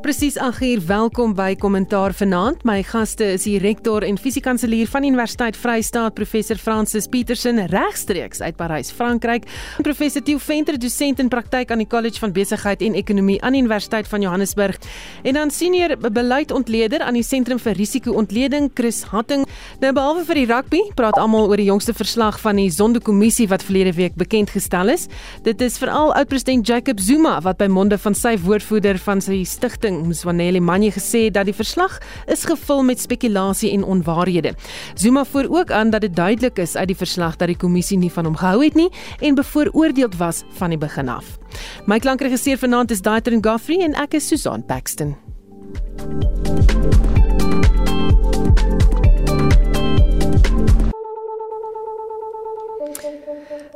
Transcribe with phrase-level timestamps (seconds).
[0.00, 2.62] Presies 8 uur welkom by Kommentaar vanaand.
[2.64, 8.56] My gaste is die rektor en fisiekanselier van Universiteit Vrystaat, professor Francis Petersen regstreeks uit
[8.56, 9.44] Parys, Frankryk.
[9.84, 13.60] Professor Theo Venter, dosent in praktyk aan die College van Besigheid en Ekonomie aan die
[13.60, 14.78] Universiteit van Johannesburg.
[15.22, 19.44] En dan senior beleidsontleder aan die Sentrum vir Risiko-ontleding, Chris Hatting.
[19.84, 23.68] Nou behalwe vir die rugby, praat almal oor die jongste verslag van die Zondo-kommissie wat
[23.68, 25.10] verlede week bekend gestel is.
[25.44, 29.89] Dit is veral oud-president Jacob Zuma wat by monde van sy woordvoerder van sy stigting
[29.90, 34.54] Rigting Mswaneli Manje gesê dat die verslag is gevul met spekulasie en onwaarhede.
[34.94, 38.10] Zuma voer ook aan dat dit duidelik is uit die verslag dat die kommissie nie
[38.10, 38.90] van hom gehou het nie
[39.20, 41.38] en bevooroordeeld was van die begin af.
[41.86, 45.16] My klankregisseur vanaand is Daitrin Goffrey en ek is Susan Paxton.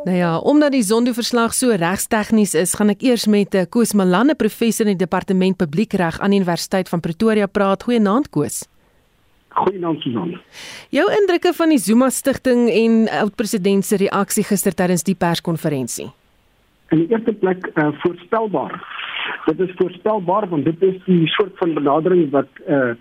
[0.04, 4.34] Nou ja, omdat die Zondo-verslag so regstegnies is, gaan ek eers met eh, Koos Malanne,
[4.36, 7.86] professor in die departement publiekreg aan die Universiteit van Pretoria praat.
[7.88, 8.66] Goeienaand Koos.
[9.56, 10.34] Goeienaand Susan.
[10.92, 16.10] Jou indrukke van die Zuma stigting en oud-president se reaksie gister tydens die perskonferensie?
[16.92, 18.76] In die eerste plek uh, voorspelbaar.
[19.48, 22.92] Dit is voorspelbaar want dit is die soort van benadering wat uh,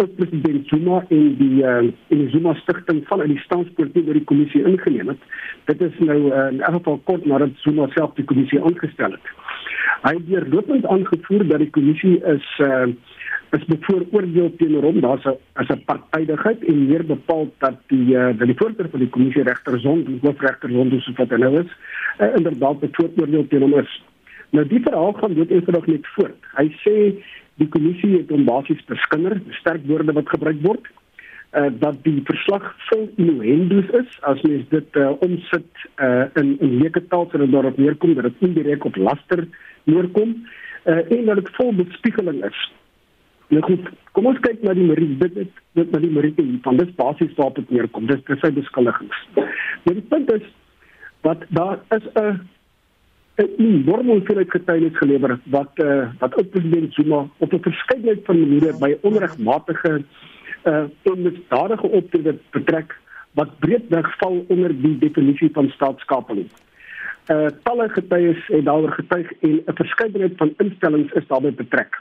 [0.00, 4.28] oud-president Zuma en die uh, en die Zuma stigting van uit die staatspolitiek deur die
[4.32, 5.28] kommissie ingeneem het.
[5.70, 9.32] Dit is nou uh, in elk geval kort nadat Zuma self die kommissie aangestel het.
[10.06, 12.88] Hy het deurlopend aangevoer dat die kommissie is uh,
[13.56, 15.00] is bevooroordeel teenoor hom.
[15.04, 19.00] Daar's 'n as 'n partydigheid en meer bepaal dat die uh, dat die voorsitter van
[19.00, 21.70] die kommissie regter Zond, die hoofregter Zond soos wat hy nou is,
[22.18, 23.92] uh, inderdaad bevooroordeel teenoor hom is.
[24.50, 26.48] Nou die verhaal gaan dit eenvoudig net voort.
[26.58, 26.96] Hy sê
[27.60, 30.88] die kommissie het hom basies beskinder, sterk woorde wat gebruik word,
[31.52, 36.76] uh, dat die verslag vol innuendos is as mens dit uh, omsit uh, in in
[36.82, 39.46] leuke taal sodat daarop neerkom dat dit indirek op laster
[39.84, 40.36] neerkom
[40.84, 42.60] uh, en dat dit vol bespiegeling is.
[43.50, 46.78] Nou goed, kom ons kyk na die meriete dit dit, dit na die meriete van
[46.78, 48.06] dis basies waarop dit neerkom.
[48.10, 49.26] Dis dis sy beskuldigings.
[49.34, 50.46] Nou die punt is
[51.26, 52.40] wat daar is 'n
[53.40, 58.24] 'n enorme hoeveelheid getuienis gelewer wat eh uh, wat ook president Zuma op 'n verskeidenheid
[58.24, 60.02] van maniere by onregmatige
[60.62, 62.98] eh uh, onmisdadige optrede betrek
[63.32, 66.48] wat breedweg val onder die definisie van staatskapeling.
[67.26, 72.00] Eh uh, talle getuies het daaroor getuig en 'n verskeidenheid van instellings is daarbey betrek.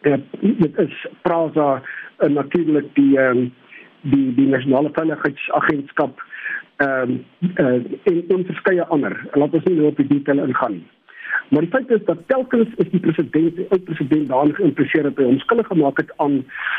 [0.00, 1.82] Eh uh, dit is Prasa
[2.16, 3.52] en uh, natuurlik die um,
[4.00, 6.22] die die nasionale veiligheidsagentskap
[6.76, 7.24] ehm um,
[7.56, 9.28] uh, en en verskeie ander.
[9.32, 10.86] Laat ons nie nou op die detail ingaan nie.
[11.52, 15.18] Maar die feit is dat telkens is die president, die oud president daarin geïmpliseer dat
[15.20, 16.38] hy onskuldig gemaak het aan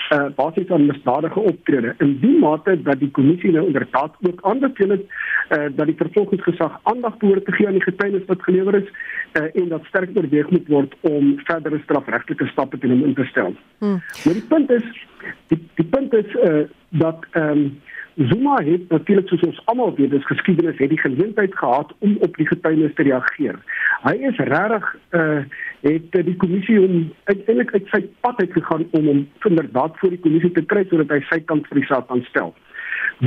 [0.10, 1.94] eh uh, basies aan misdadige optrede.
[1.98, 5.06] In die mate dat die kommissie nou inderdaad ook aanbeveel het
[5.50, 8.90] eh uh, dat die vervolgingsgesag aandag behoort te gee aan die getuienis wat gelewer is
[9.32, 13.14] eh uh, en dat sterk oorweeg moet word om verdere strafregtelike stappe teen hom in
[13.14, 13.56] te stel.
[13.78, 14.02] Hmm.
[14.26, 15.06] Maar die punt is
[15.48, 17.82] die die punt is eh uh, dat ehm um,
[18.16, 22.36] Zuma het natuurlik soos ons almal weet, dis geskiedenis het die geleentheid gehad om op
[22.38, 23.58] die getuienis te reageer.
[24.04, 25.44] Hy is regtig uh
[25.84, 30.20] het die kommissie hom uiteindelik uit sy pad uit gegaan om hom inderdaad voor die
[30.24, 32.54] kommissie te kry sodat hy sy kant vir die saak kan stel.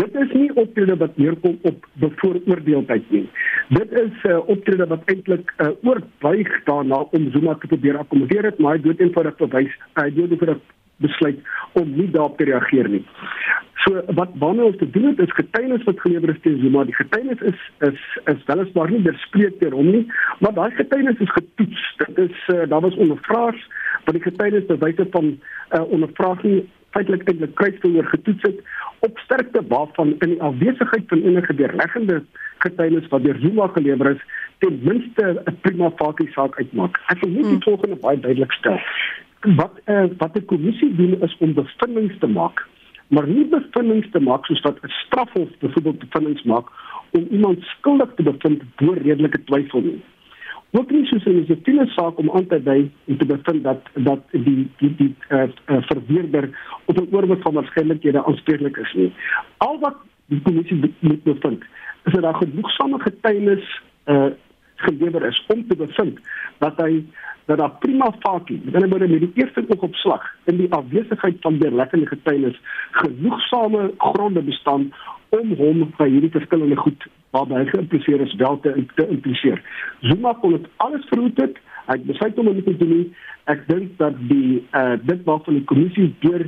[0.01, 3.27] Dit is nie optrede wat neerkom op bevooroordeeldheid nie.
[3.77, 8.45] Dit is 'n uh, optrede wat eintlik uh, oorbuig daarna om Zuma te probeer akkommodeer
[8.45, 10.65] het, maar hy het eenvoudig bewys hy het eenvoudig
[10.97, 11.39] besluit
[11.73, 13.05] om nie daarop te reageer nie.
[14.15, 16.85] Wat wanneer ons te doen het is getuienis wat gelewer is teen Zuma.
[16.85, 20.07] Die getuienis is is is weliswaar nie bespreek deur hom nie,
[20.41, 21.85] maar daai getuienis is getoets.
[21.97, 23.69] Dit is uh, daar was ondervraers
[24.05, 26.65] wat die getuienis bewyse van uh, ondervraging
[26.97, 28.61] feitelik eintlik kruisverhoor getoets het
[29.07, 32.23] op sterkte waarvan in die afwesigheid van enige deurleggende
[32.65, 34.23] getuienis wat deur Zuma gelewer is
[34.59, 37.03] ten minste 'n prima facie saak uitmaak.
[37.07, 37.63] Ek wil net die hmm.
[37.63, 38.81] volgende baie duidelik stel.
[39.41, 42.67] Wat uh, wat die kommissie doen is om bevindinge te maak
[43.09, 46.67] maar nie bevindinge te maak soos wat 'n strafhof byvoorbeeld bevindinge maak
[47.11, 50.03] om iemand skuldig te bevind bo redelike twyfel nie.
[50.71, 54.21] Ook nie soos 'n siviele saak om aan te dui en te bevind dat dat
[54.31, 56.51] die die die uh, uh, verweerder
[56.85, 59.13] op 'n oorwig van waarskynlikhede aanspreeklik is nie.
[59.57, 61.63] Al wat die kommissie moet bevind
[62.05, 64.27] is dat daar genoegsame getuienis uh,
[64.77, 66.21] gelewer is om te bevind
[66.59, 67.05] dat hy
[67.47, 71.59] dat daar prima facie, met ander woorde met die eerste oogopslag in die afwesigheid van
[71.59, 74.93] deurleggende getuienis genoegsame gronde bestaan
[75.29, 77.07] om hom by hierdie verskillende goed
[77.37, 79.63] waarby hy geïmpliseer is wel te, te impliseer.
[80.01, 81.59] Zuma kon dit alles verhoed het.
[81.87, 83.03] Hy het besluit om dit te doen.
[83.53, 86.47] Ek dink dat die uh dit wat van die kommissie deur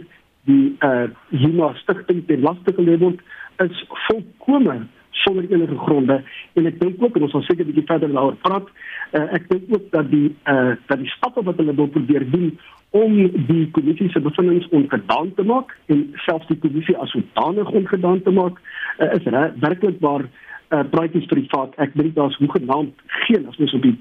[0.51, 3.23] die uh Zuma stigting te laste gelê word
[3.63, 4.81] is volkome
[5.25, 6.23] sonder enige gronde.
[6.55, 8.69] En ek dink ook en ons sal seker 'n bietjie verder daaroor praat
[9.13, 12.59] uh, ek dink ook dat die uh, dat die stappe wat hulle wil probeer doen
[12.91, 13.17] om
[13.49, 18.31] die kommissie se bevindinge ongedaan te maak en selfs die kommissie as sodanig ongedaan te
[18.31, 18.61] maak
[18.99, 19.29] uh, is
[19.61, 21.77] werklik waar uh, praatjies privaat.
[21.77, 22.95] Ek dink daar's hoegenaamd
[23.27, 23.97] geen as mens op die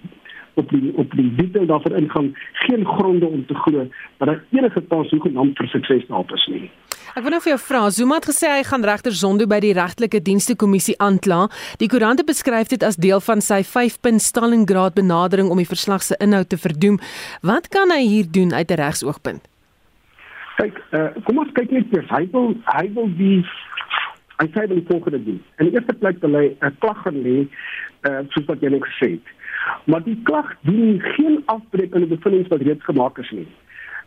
[0.58, 2.30] op die op die detail daarvan ingaan
[2.66, 3.88] geen gronde om te glo
[4.18, 6.70] dat daar enige kans hoegenaamd vir sukses daar is nie.
[7.18, 9.74] Ek wil nou vir jou vra, Zuma het gesê hy gaan regter Zondo by die
[9.74, 11.48] regtelike dienste kommissie aankla.
[11.82, 16.18] Die koerante beskryf dit as deel van sy 5-punt Stalingrad benadering om die verslag se
[16.22, 17.00] inhoud te verdoem.
[17.42, 19.42] Wat kan hy hier doen uit 'n regsoogpunt?
[20.58, 22.10] Kyk, uh, kom ons kyk net eers.
[22.10, 23.42] Hy wil hy wil die
[24.38, 25.42] hy sê die volgende doen.
[25.58, 27.48] In die eerste plek wil hy 'n klag lê,
[28.06, 29.26] uh, soos wat jy net gesê het.
[29.86, 33.48] Maar die klag dien geen afbreek aan die bevindinge wat reeds gemaak is nie.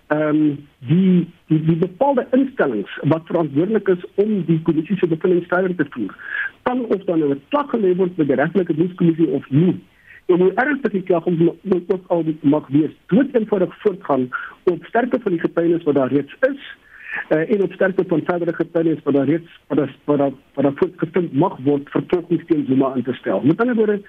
[0.06, 5.46] Ehm um, die, die die bepaalde instellings wat verantwoordelik is om die kommissie se bevindinge
[5.46, 6.16] verder te voer,
[6.62, 9.80] kan of dan 'n klag gelê word by die regtelike dienskommissie of nie.
[10.26, 10.52] En
[10.90, 14.28] die klag moet ook al mag wees, moet eenvoudig voortgaan
[14.64, 16.76] op sterkte van die getuienis wat daar reeds is
[17.28, 20.64] uh, en op sterkte van verdere getuienis wat daar reeds wat daar wat daar wat
[20.64, 23.40] daar voortgevind mag word vervolgings teen Zuma in te stel.
[23.44, 24.00] Met ander woorde,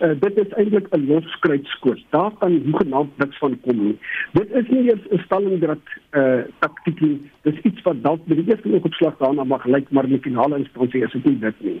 [0.00, 2.04] uh, dit is eintlik 'n loskruitskoot.
[2.10, 3.98] Daar kan hoegenaamd niks van kom nie.
[4.32, 7.30] Dit is nie eers 'n Stalingrad uh taktiek nie.
[7.42, 10.56] Dis iets wat dalk by die eerste oogopslag daarna mag lyk, maar in die finale
[10.56, 11.80] instansie is dit nie dit nie.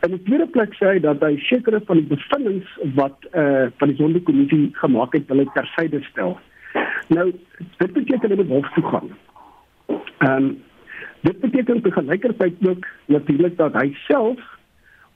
[0.00, 2.62] En die tweede plek sê hy dat hy sekere van die bevindinge
[2.94, 6.38] wat uh van die sondekommissie gemaak het, wil hy tersyde stel.
[7.08, 7.32] Nou,
[7.78, 9.10] dit beteken dat hy hof toe gaan.
[10.22, 10.62] Ehm um,
[11.20, 14.40] dit beteken tegelykertyd ook natuurlik dat hy self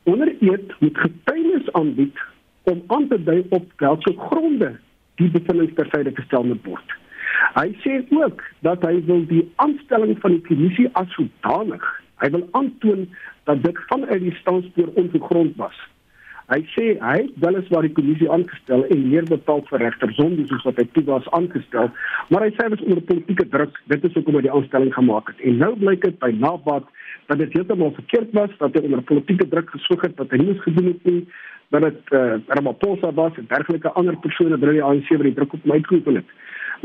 [0.02, 2.18] onder eed moet getuienis aanbied
[2.62, 4.70] om aan te dui op watter gronde
[5.14, 6.94] die bevindings ter syde gestel moet word.
[7.54, 11.86] Hy sê ook dat hy wil die aanstelling van die kommissie as sodanig,
[12.22, 13.06] hy wil aantoon
[13.44, 15.78] dat dit vanuit die standspoor ongegrond was.
[16.46, 20.66] Hy sê hy het weliswaar die kommissie aangestel en meer betaal vir regter Zondo soos
[20.68, 21.90] wat hy toe was aangestel,
[22.30, 23.80] maar hy sê dit is onder politieke druk.
[23.90, 25.42] Dit is hoekom hy die aanstelling gemaak het.
[25.42, 26.86] En nou blyk dit by nabat
[27.26, 30.56] dat dit heeltemal verkeerd was dat hy onder politieke druk gesoek het wat hy nie
[30.62, 31.20] gedoen het nie,
[31.74, 35.34] dat dit eh uh, Ramaphosa was en dergelike ander persone binne die ANC wat die
[35.34, 36.34] druk op my gekoppel het.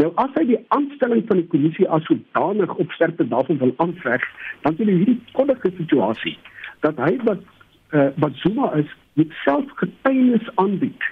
[0.02, 4.26] Nou as hy die aanstelling van die kommissie as sodanig op sterkte daarvan wil aanveg,
[4.66, 6.38] dan sien jy hierdie koddige situasie
[6.82, 7.46] dat hy wat
[7.92, 11.04] uh, wat Zuma is moet self getuienis aanbied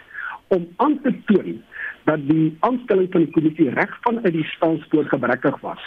[0.47, 1.61] om aan te toon
[2.03, 5.83] dat die aanstelling van die kommissie reg van uit die staatspoor gebrekkig was.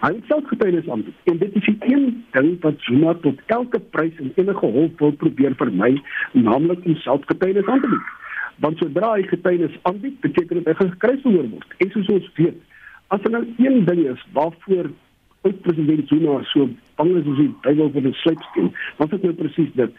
[0.00, 3.80] Hy het self getuienis aanbied en dit is die een ding wat Zuma tot elke
[3.80, 5.92] prys en enige hulp wil probeer vermy,
[6.32, 8.16] naamlik om self getuienis aan te bied.
[8.64, 11.78] Want sodra hy getuienis aanbied, beteken dit hy gaan gekruis word.
[11.78, 12.58] En soos ons weet,
[13.08, 14.90] as er nou een ding is waarvoor
[15.42, 18.70] oud president Zuma so bang is as hy Bybel vir die sluipsteen.
[18.98, 19.98] Wat is nou presies dit?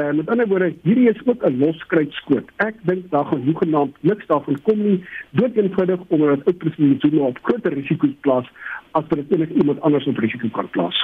[0.00, 2.50] Uh, met ander woorde, hierdie is ook 'n loskruitskoot.
[2.66, 7.30] Ek dink daar gaan hoegenaamd niks daarvan kom nie, dood eenvoudig omdat oud president Zuma
[7.30, 8.46] op groter risiko plaas
[8.92, 10.98] as wat dit enige iemand anders op risiko kan plaas.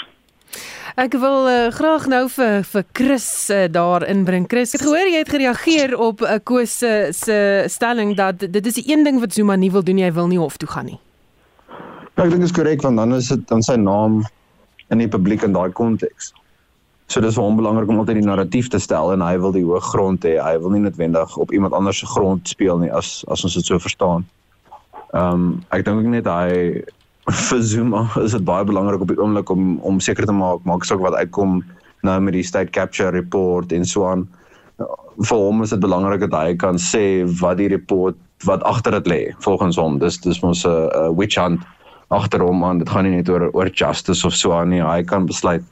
[0.96, 4.48] Ek wil uh, graag nou vir vir Chris uh, daar inbring.
[4.50, 6.78] Chris, ek gehoor jy het gereageer op 'n uh, Koos
[7.22, 10.26] se stelling dat dit is die een ding wat Zuma nie wil doen, hy wil
[10.26, 10.98] nie hof toe gaan nie.
[12.18, 14.24] Ja, ek dink dit is korrek want dan is dit dan sy naam
[14.90, 16.32] in die publiek in daai konteks.
[17.06, 19.78] So dis hom belangrik om altyd die narratief te stel en hy wil die hoë
[19.86, 20.32] grond hê.
[20.42, 23.70] Hy wil nie noodwendig op iemand anders se grond speel nie as as ons dit
[23.70, 24.26] so verstaan.
[25.12, 26.82] Ehm um, ek dink ook net hy
[27.46, 30.90] vir Zuma is dit baie belangrik op die oomblik om om seker te maak maak
[30.90, 31.60] saak wat uitkom
[32.02, 34.26] nou met die state capture report en so aan.
[35.22, 39.14] Vir hom is dit belangrik dat hy kan sê wat die report wat agter dit
[39.14, 40.02] lê volgens hom.
[40.02, 41.62] Dis dis mos 'n witch hunt
[42.14, 42.80] agter hom aan.
[42.82, 44.82] Dit gaan nie net oor oor justice of so aan nie.
[44.84, 45.64] Hy kan besluit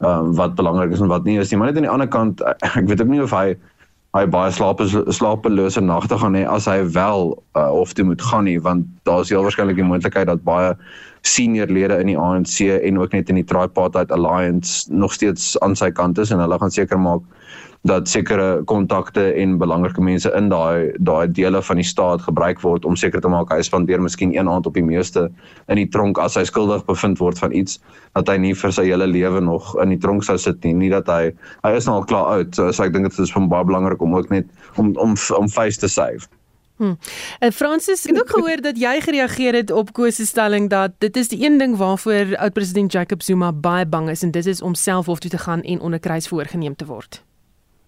[0.00, 1.58] ehm um, wat belangrik is en wat nie is nie.
[1.60, 3.56] Maar net aan die ander kant, ek weet ook nie of hy
[4.16, 4.80] hy baie slaap
[5.14, 9.22] slapelose nagte gaan hê as hy wel uh, of toe moet gaan nie, want daar
[9.22, 10.72] is heel waarskynlik die moontlikheid dat baie
[11.22, 15.76] senior lede in die ANC en ook net in die Tripartite Alliance nog steeds aan
[15.76, 17.26] sy kant is en hulle gaan seker maak
[17.88, 22.84] dat sekere kontakte en belangrike mense in daai daai dele van die staat gebruik word
[22.84, 25.30] om seker te maak hy spandeer miskien een aand op die meeste
[25.72, 27.78] in die tronk as hy skuldig bevind word van iets
[28.18, 30.74] dat hy nie vir sy hele lewe nog in die tronk sou sit nie.
[30.74, 31.32] Nie dat hy
[31.64, 34.04] hy is nou al klaar oud so, so ek dink dit is van baie belangrik
[34.04, 36.28] om ook net om om om face te save
[36.80, 36.94] Hm.
[37.38, 40.96] En Francis, ek het ook gehoor dat jy gereageer het op Koos se stelling dat
[40.98, 44.62] dit is die een ding waarvoor oud-president Jacob Zuma baie bang is en dit is
[44.62, 47.20] om self hof toe te gaan en onder kruis voorgeneem te word.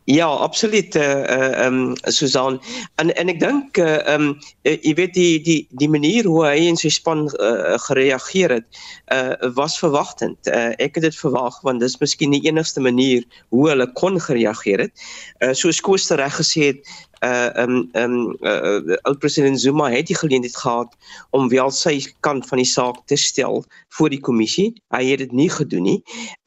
[0.04, 2.62] Ja, absoluut eh uh, ehm um, Susan.
[2.94, 6.24] En en ek dink eh uh, ehm um, uh, jy weet die die die manier
[6.24, 8.66] hoe hy en sy span uh, gereageer het,
[9.06, 10.46] eh uh, was verwagtend.
[10.46, 14.20] Eh uh, ek het dit verwag want dis miskien die enigste manier hoe hulle kon
[14.20, 14.92] gereageer het.
[15.38, 20.06] Eh uh, soos Koos reg gesê het, uh um um uh, oud president Zuma het
[20.06, 20.96] die geleentheid gehad
[21.30, 23.62] om wel sy kant van die saak te stel
[23.94, 24.72] voor die kommissie.
[24.90, 26.00] Hy het dit nie gedoen nie.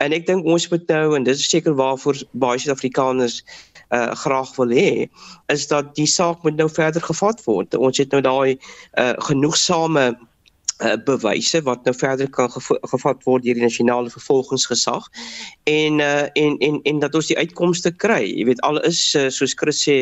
[0.04, 3.42] En ek dink ons moet nou en dit is seker waarvoor baie Suid-Afrikaners
[3.96, 5.08] uh graag wil hê
[5.54, 7.76] is dat die saak moet nou verder gevat word.
[7.76, 8.58] Ons het nou daai
[9.00, 10.12] uh genoegsame
[10.84, 15.08] uh, bewyse wat nou verder kan gevat word deur die nasionale vervolgingsgesag
[15.72, 18.24] en uh, en en en dat ons die uitkomste kry.
[18.28, 20.00] Jy weet al is uh, soos Chris sê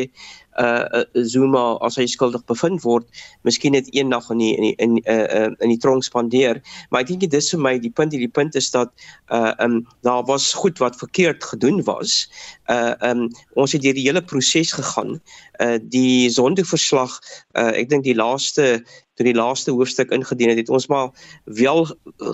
[0.58, 3.06] uh Zuma as hy skuldig bevind word,
[3.42, 6.60] miskien net een nag in die, in die, in uh in die tronk spandeer.
[6.90, 8.92] Maar ek dink dit is vir my die punt hierdie punt is dat
[9.34, 12.28] uh um daar was goed wat verkeerd gedoen was.
[12.70, 13.26] Uh um
[13.58, 15.18] ons het deur die hele proses gegaan.
[15.58, 17.18] Uh die sondeverslag
[17.58, 21.10] uh ek dink die laaste toe die laaste hoofstuk ingedien het, het ons maar
[21.44, 21.86] wel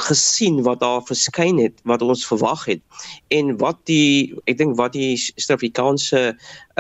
[0.09, 2.81] gesien wat daar verskyn het wat ons verwag het
[3.29, 6.23] en wat die ek dink wat die Suid-Afrikaanse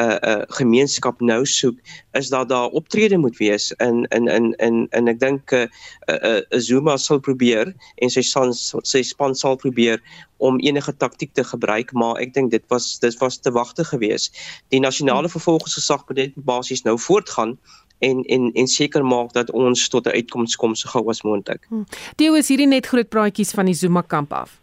[0.00, 1.76] uh uh gemeenskap nou soek
[2.16, 5.66] is dat daar optrede moet wees in in in in en ek dink uh,
[6.09, 10.00] uh, uh, Zuma sal probeer en sy span sy span sal probeer
[10.40, 14.37] om enige taktik te gebruik maar ek dink dit was dit was te wagte geweest.
[14.73, 17.59] Die nasionale vervolgingsgesag moet net basies nou voortgaan
[18.00, 21.66] en en en seker maak dat ons tot 'n uitkoms kom so gou as moontlik.
[21.69, 21.85] Hmm.
[22.16, 24.61] Dio is hierdie net groot praatjies van die Zuma kamp af.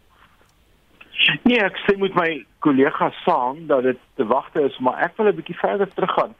[1.42, 5.28] Nee, ek sê met my kollega saam dat dit te wagte is, maar ek wil
[5.28, 6.34] 'n bietjie verder teruggaan.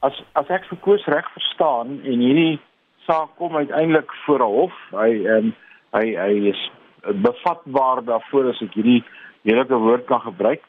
[0.00, 2.58] As as ek verkoos reg verstaan en hierdie
[3.06, 5.54] saak kom uiteindelik voor 'n hof, hy en
[5.92, 6.70] hy hy is
[7.02, 9.04] bevatbaar daarvoor as ek hierdie
[9.42, 10.62] heelike woord kan gebruik,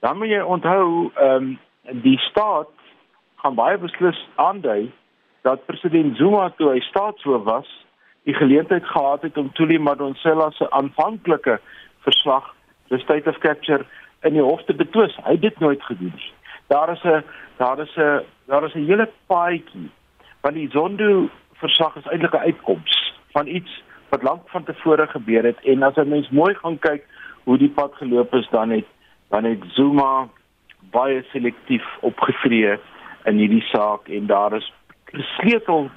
[0.00, 1.58] dan moet jy onthou, ehm um,
[2.02, 2.68] die staat
[3.36, 4.92] gaan baie beslis aandui
[5.44, 7.68] dat president Zuma toe hy staatshoof was,
[8.24, 11.58] die geleentheid gehad het om Thuli Madonsela se aanvanklike
[12.06, 12.54] verslag,
[12.88, 13.84] the state of capture
[14.24, 15.16] in die hof te betwis.
[15.24, 16.32] Hy het dit nooit gedoen nie.
[16.72, 17.24] Daar is 'n
[17.56, 19.90] daar is 'n daar is 'n hele paadjie
[20.40, 25.44] want die Zondo verslag is eintlik 'n uitkoms van iets wat lank van tevore gebeur
[25.44, 27.04] het en as 'n mens mooi gaan kyk
[27.44, 28.86] hoe die pad geloop is dan het
[29.28, 30.28] dan het Zuma
[30.90, 32.78] baie selektief opgetree
[33.24, 34.72] in hierdie saak en daar is
[35.36, 35.90] sleutel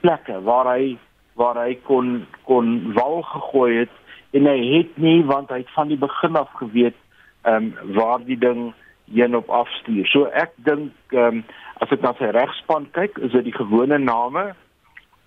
[0.00, 0.96] plekke waar hy
[1.34, 3.94] waar hy kon kon wal gegooi het
[4.34, 6.98] en hy het nie want hy het van die begin af geweet
[7.44, 8.72] ehm um, waar die ding
[9.12, 10.06] heen op afstuur.
[10.06, 11.44] So ek dink ehm um,
[11.82, 14.44] as ek na sy regspan kyk, is dit die gewone name.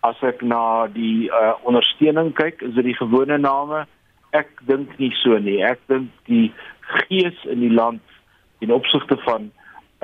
[0.08, 3.84] As ek na die uh, ondersteuning kyk, is dit die gewone name.
[4.38, 5.60] Ek dink nie so nie.
[5.66, 6.48] Ek dink die
[6.88, 8.02] gees in die land
[8.64, 9.52] in opsigte van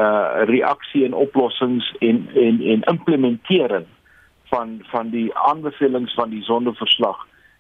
[0.01, 3.85] uh reaksie en oplossings en en en implementering
[4.49, 7.17] van van die aanbevelings van die sondeverslag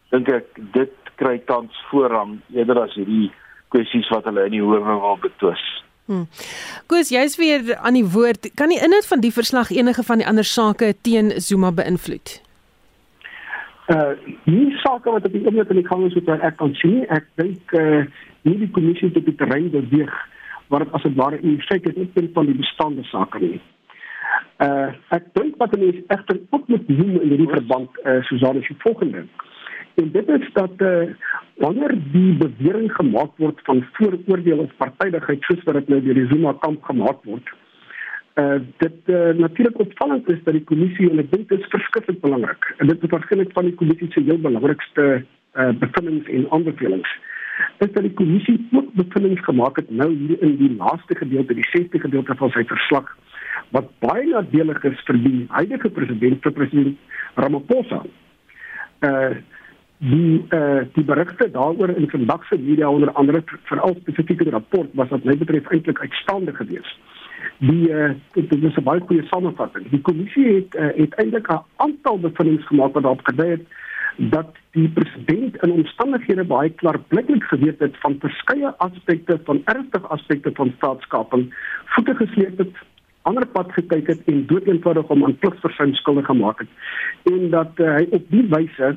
[0.09, 3.31] dink ek dit kry tans voorrang eerder as hierdie
[3.73, 5.61] kwessies wat hulle in die howe wil betwis.
[6.05, 6.25] Hmm.
[6.91, 8.49] Goeie, jy's weer aan die woord.
[8.59, 12.41] Kan die inhoud van die verslag enige van die ander sake teen Zuma beïnvloed?
[13.87, 14.13] Uh,
[14.45, 17.25] die sake wat op die oomblik in die gang is wat ek kan sien, ek
[17.39, 18.03] dink uh
[18.43, 20.11] nie die kommissie op die terrein beweeg
[20.73, 23.61] waar dit as dit ware in feite net punt van die bestaande sake nie.
[24.65, 28.69] Uh ek dink wat mense egter ook moet doen in hierdie verband uh Susan is
[28.71, 29.25] die volgende.
[30.01, 31.09] En dit is dat uh
[31.61, 36.29] wanneer die bewering gemaak word van vooroordeel of partydigheid soos wat dit nou deur die
[36.31, 37.53] Zuma kamp gemaak word.
[38.41, 42.17] Uh dit uh, natuurlik opvallend is dat die kommissie en ek dink dit is verskriklik
[42.25, 42.65] belangrik.
[42.81, 45.05] En dit is waarskynlik van die kommissie se heel belangrikste
[45.53, 47.13] uh bevindinge en aanbevelings
[47.77, 51.67] is dat die kommissie ook bevindinge gemaak het nou hier in die laaste gedeelte, die
[51.71, 53.09] 60 gedeelte van sy verslag
[53.73, 56.97] wat baie nadelig is vir die huidige president, vir president
[57.35, 58.03] Ramaphosa.
[59.01, 59.33] Uh
[60.03, 65.09] die uh die berigte daaroor in vandag se media onder andere veral spesifieke rapport was
[65.09, 66.97] wat my betref eintlik uitstaande geweest.
[67.63, 69.87] Die uh dit is 'n baie goeie samevatting.
[69.89, 73.63] Die kommissie het uh, het eintlik 'n aantal bevindinge gemaak wat daarop gedui het
[74.17, 80.51] dat die president in omstandighede baie klaarbliklik geweet het van verskeie aspekte van ernstige aspekte
[80.53, 81.47] van staatskaping
[81.95, 82.83] voete gesleep het
[83.21, 86.67] ander pad gekyk het en doeteenvoudig om aan pligsversuim skuldig gemaak het.
[87.31, 88.95] En dat uh, hy op die wyse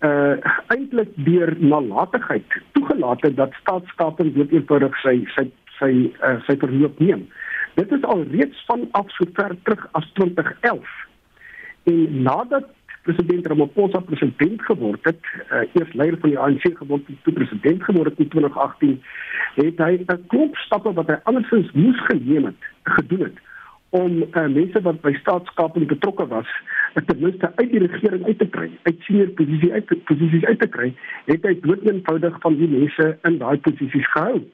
[0.00, 0.36] uh
[0.72, 5.44] eintlik deur nalatigheid toegelaat het dat staatskaping doeteenvoudig sy sy
[5.76, 5.90] sy
[6.24, 7.26] uh, sy verloop neem.
[7.76, 10.96] Dit is al reeds van af so ver terug as 2011
[11.92, 17.22] en nadat president Ramaphosa president geword het, uh, eers leier van die ANC geword het,
[17.24, 18.98] toe president geword het in 2018,
[19.54, 23.38] het hy 'n klomp stappe wat hy andersins moes geneem het, gedoen het
[23.90, 26.50] om uh, mense wat by staatskaping betrokke was,
[26.94, 30.68] ten minste uit die regering uit te kry, uit senior posisie uit posisies uit te
[30.68, 30.92] kry,
[31.26, 34.44] het hy doodeenvoudig van die mense in daai posisies gehou.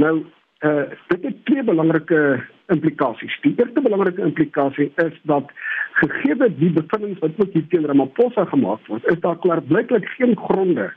[0.00, 0.14] Nou,
[0.60, 3.38] uh, dit het twee belangrike implikasies.
[3.40, 5.52] Die eerste belangrike implikasie is dat
[5.92, 10.90] gegee die bevindinge wat ook hier teen Ramaphosa gemaak word, is daar klaarblyklik geen gronde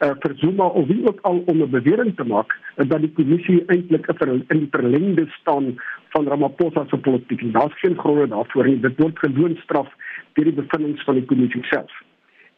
[0.00, 3.62] uh, vir Zuma of wie ook al om 'n bewering te maak dat die kommissie
[3.66, 4.08] eintlik
[4.48, 5.74] in die verlengde staan
[6.08, 7.52] van Ramaphosa se politiek.
[7.52, 8.80] Daar's geen gronde daarvoor nie.
[8.80, 9.88] Dit word gewoon straf
[10.32, 11.92] deur die bevindinge van die kommissie self.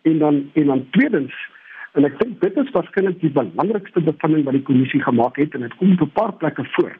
[0.03, 1.35] En dan en dan tweedens
[1.97, 5.65] en ek dink dit is waarskynlik die belangrikste bevinding wat die kommissie gemaak het en
[5.67, 6.93] dit kom op 'n paar plekke voor.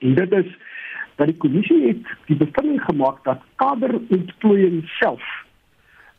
[0.00, 0.50] En dit is
[1.16, 5.24] dat die kommissie het die bevinding gemaak dat kaderontplooiing self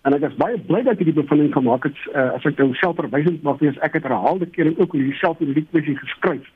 [0.05, 3.41] En ek is baie bly dat hierdie bevinding gemaak het uh, as ek nou selfverwysend
[3.45, 6.49] mag wees ek het herhaalde kere ook oor hierdie selfverwysende kwessie geskryf.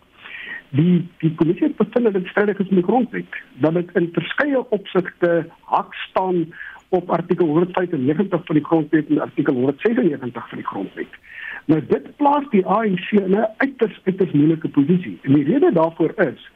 [0.78, 4.12] Die die kommissie het bevind dat dit strydig is met die grondwet, dat dit in
[4.14, 5.32] verskeie opsigte
[5.74, 6.44] hak staan
[6.90, 11.20] op artikel 195 van die grondwet en artikel 196 van die grondwet.
[11.66, 15.20] Nou dit plaas die ANC in 'n uiters uiters moeilike posisie.
[15.22, 16.50] En die rede daarvoor is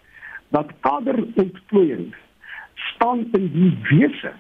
[0.50, 2.16] dat kaderontplooiing
[2.74, 4.32] staan in die wese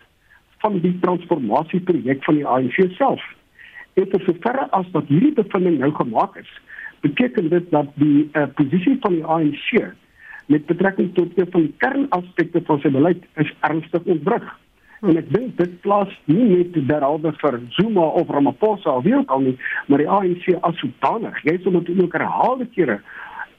[0.57, 3.23] van die transformasieprojek van die ANC self.
[3.93, 6.49] En vir sover as wat hierdie bevinding nou gemaak is,
[7.01, 9.93] beteken dit dat die uh, posisie van die ANC
[10.45, 14.47] met betrekking tot een van die kernaspekte van sy beleid is ernstig ontwrig.
[15.03, 19.31] En ek dink dit plaas nie net derhalwe vir Zuma of Ramaphosa of wie ook
[19.35, 19.57] al nie,
[19.87, 21.41] maar die ANC as sodanig.
[21.43, 23.01] Jy sal natuurlik herhaalde kere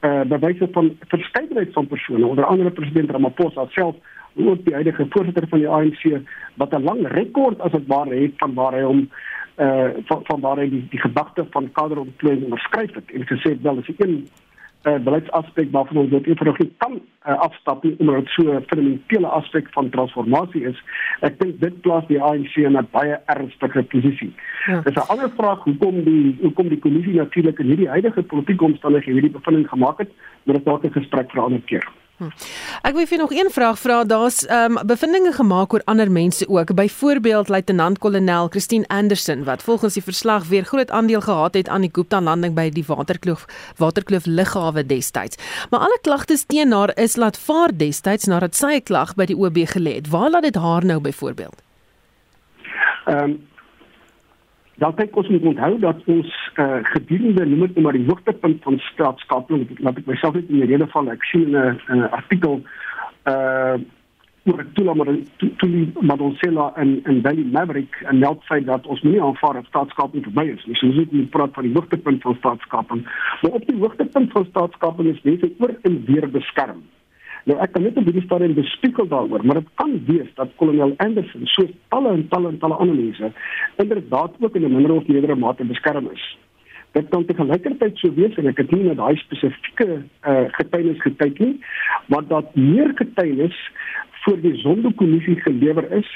[0.04, 3.96] eh uh, bewyse van verskeidenheid van persone, onder andere president Ramaphosa self
[4.34, 6.02] ook die huidige voorsitter van die ANC
[6.54, 9.08] wat 'n lang rekord as dit ware het van waar hy hom
[9.56, 13.78] uh van, van waar hy die, die gedagte van kaderontplooiing onderskryf het en gesê wel
[13.78, 14.28] as 'n een
[14.84, 18.64] uh, beleidsaspek waarvan ons dit eenvoudig nie kan uh, afstap nie omdat dit so 'n
[18.68, 20.82] fundamentele aspek van transformasie is.
[21.20, 24.32] Ek dink dit plaas die ANC in 'n baie ernstige posisie.
[24.66, 24.80] Ja.
[24.80, 29.20] Dis 'n ander vraag hoekom die hoekom die kommissie natuurlik in hierdie huidige politieke omstandighede
[29.20, 30.10] hierdie bevinding gemaak het,
[30.44, 31.86] maar dit dalk 'n gesprek vir 'n ander keer.
[32.16, 32.30] Hm.
[32.86, 34.04] Ek wil vir nog een vraag vra.
[34.04, 36.74] Daar's ehm um, bevindinge gemaak oor ander mense ook.
[36.74, 41.90] Byvoorbeeld luitenant-kolonel Christine Anderson wat volgens die verslag weer groot aandeel gehad het aan die
[41.92, 45.36] Gupta landing by die Waterkloof Waterkloof lughawe destyds.
[45.70, 49.36] Maar alle klagtes teen haar is laat vaar destyds nadat sy 'n klag by die
[49.36, 50.08] OB gelê het.
[50.08, 51.62] Waar laat dit haar nou byvoorbeeld?
[53.04, 53.48] Ehm um,
[54.82, 58.78] dan kyk ons moet onthou dat ons uh, gedurende noem dit maar die hoogtepunt van
[58.92, 62.62] staatskaping wat ek myself net in die rede van ek sien in 'n 'n artikel
[63.26, 63.76] uh
[64.44, 64.92] oor Tula
[65.58, 70.24] Tuli Madonsela en en Valley Maverick en meld sy dat ons nie aanvaar dat staatskaping
[70.26, 70.76] verby is nie.
[70.76, 73.06] So ons moet praat van die hoogtepunt van staatskaping.
[73.42, 76.82] Maar op die hoogtepunt van staatskaping is mense oor en weer beskerm.
[77.44, 80.94] Nou ek kan net op hierdie stadium bespiekel daaroor, maar dit kan wees dat kolonel
[81.04, 83.32] Anderson so talle en talle en talle ander mense
[83.84, 86.24] inderdaad ook in 'n minder of meerdere mate beskerm is.
[86.92, 91.00] Dit kan te gelykertyd so wees en ek het nie na daai spesifieke uh, getuienis
[91.02, 91.60] gekyk nie,
[92.06, 93.70] maar dat meer getuienis
[94.24, 96.08] voor die sondekommissie gelewer is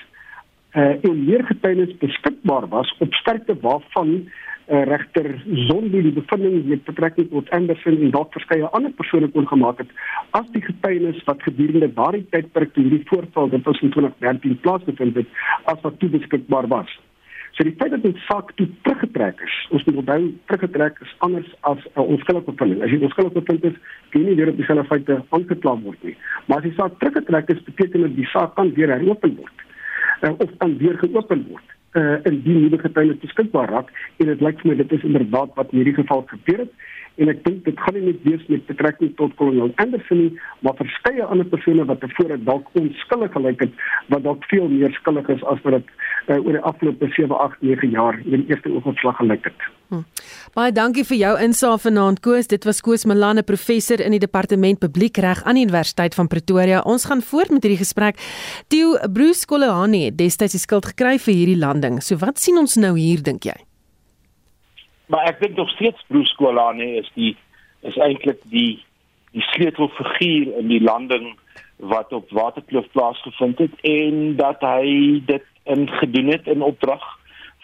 [0.75, 4.29] uh, en meer getuienis beskikbaar was op sterkte waarvan
[4.69, 5.27] uh, regter
[5.69, 9.93] Zondi die bevindings met betrekking tot Anderson en dalk verskeie ander persone kon gemaak het
[10.39, 15.21] as die getuienis wat gedurende daardie tydperk toe hierdie voorval dit was in 2013 plaasgevind
[15.23, 15.39] het
[15.73, 16.91] as wat toe beskikbaar was.
[17.57, 21.49] So die feit dat dit saak toe teruggetrek is, ons moet onthou teruggetrek is anders
[21.71, 22.83] as 'n uh, onskuldige bevinding.
[22.83, 26.17] As jy onskuldig bevind is, kan jy nie weer op dieselfde feite aangekla word nie.
[26.47, 29.67] Maar as die saak teruggetrek is, beteken dit die saak kan weer heropen word.
[30.23, 34.45] Uh, of kan weer geopen word uh, in die nuwe getuienis beskikbaar raak en dit
[34.45, 36.73] lyk vir my dit is inderdaad wat in hierdie geval gebeur het
[37.19, 40.31] en ek dink dit gaan nie net wees met betrekking tot kolonel Anderson nie
[40.67, 43.83] maar verskeie ander persone wat tevore dalk onskuldig gelyk het
[44.15, 45.91] wat dalk veel meer skuldig is as wat dit
[46.29, 49.69] uh, oor die afgelope 7 8 9 jaar in die eerste oogopslag gelyk het.
[49.89, 50.05] Hm.
[50.57, 52.51] Baie dankie vir jou insaag vanaand Koos.
[52.51, 56.83] Dit was Koos Malanne, professor in die departement publiekreg aan die Universiteit van Pretoria.
[56.85, 58.21] Ons gaan voort met hierdie gesprek.
[58.69, 62.03] Theo Bruce Kolehani het destyds die skuld gekry vir hierdie landing.
[62.05, 63.57] So wat sien ons nou hier dink jy?
[65.09, 67.37] Maar ek dink nog steeds Bruce Kolehani is die
[67.81, 68.85] is eintlik die
[69.33, 71.37] die sleutelfiguur in die landing
[71.77, 77.05] wat op Waterkloof plaasgevind het en dat hy dit in gedoen het in opdrag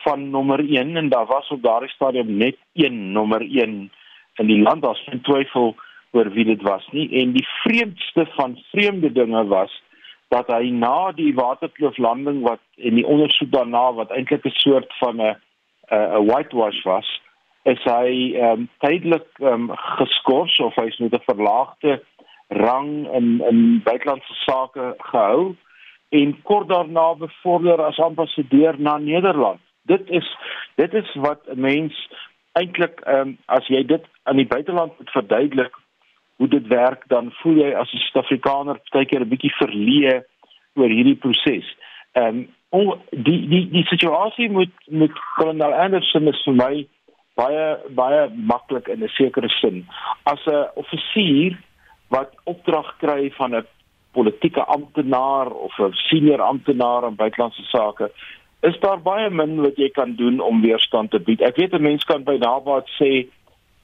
[0.05, 3.91] van nommer 1 en daar was op daardie stadium net een nommer 1
[4.35, 4.83] in die land.
[4.83, 5.75] Daar's geen twyfel
[6.11, 7.09] oor wie dit was nie.
[7.21, 9.83] En die vreemdste van vreemde dinge was
[10.29, 14.97] dat hy na die waterkloof landing wat en die ondersoek daarna wat eintlik 'n soort
[14.99, 15.37] van 'n
[15.91, 17.21] 'n whitewash was
[17.65, 22.03] is hy ehm um, tydelik ehm um, geskort of hy's met 'n verlaagde
[22.49, 25.55] rang in in buitelandse sake gehou
[26.09, 29.61] en kort daarna bevorder as ambassadeur na Nederland.
[29.83, 30.37] Dit is
[30.75, 32.09] dit is wat 'n mens
[32.53, 35.75] eintlik ehm um, as jy dit aan die buiteland moet verduidelik
[36.37, 40.23] hoe dit werk dan voel jy as 'n Suid-Afrikaner baie keer 'n bietjie verleë
[40.75, 41.77] oor hierdie proses.
[42.13, 46.87] Ehm um, die die die situasie met met kolonel Anderson is vir my
[47.35, 49.87] baie baie maklik in 'n sekere sin.
[50.23, 51.59] As 'n offisier
[52.09, 53.67] wat opdrag kry van 'n
[54.13, 58.11] politieke amptenaar of 'n senior amptenaar in buitelandse sake,
[58.61, 61.41] is daar baie min wat jy kan doen om weerstand te bied.
[61.41, 63.27] Ek weet 'n mens kan by nabaat sê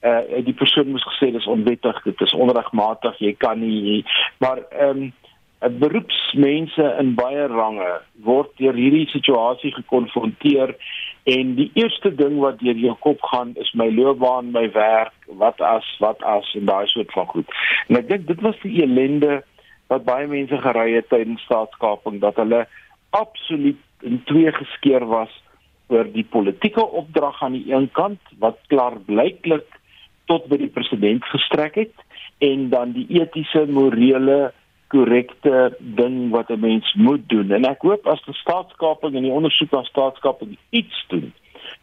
[0.01, 4.05] uh die persoon moes gesê dis onwettig, dit is onregmatig, jy kan nie,
[4.39, 5.13] maar ehm um,
[5.69, 7.89] beroepsmense in baie range
[8.25, 10.73] word deur hierdie situasie gekonfronteer
[11.23, 15.61] en die eerste ding wat deur jou kop gaan is my loopbaan, my werk, wat
[15.61, 17.55] as, wat as en daai soort van goed.
[17.87, 19.41] En ek dink dit was die ellende
[19.91, 22.65] wat baie mense gery het tydens staatskaping dat hulle
[23.17, 25.33] absoluut in twee geskeur was
[25.91, 29.67] oor die politieke opdrag aan die een kant wat klaar blyklik
[30.31, 32.05] tot by die president gestrek het
[32.41, 34.53] en dan die etiese morele
[34.91, 37.51] korrekte ding wat 'n mens moet doen.
[37.51, 41.33] En ek hoop as die staatskaping en die ondersoek na staatskaping iets doen,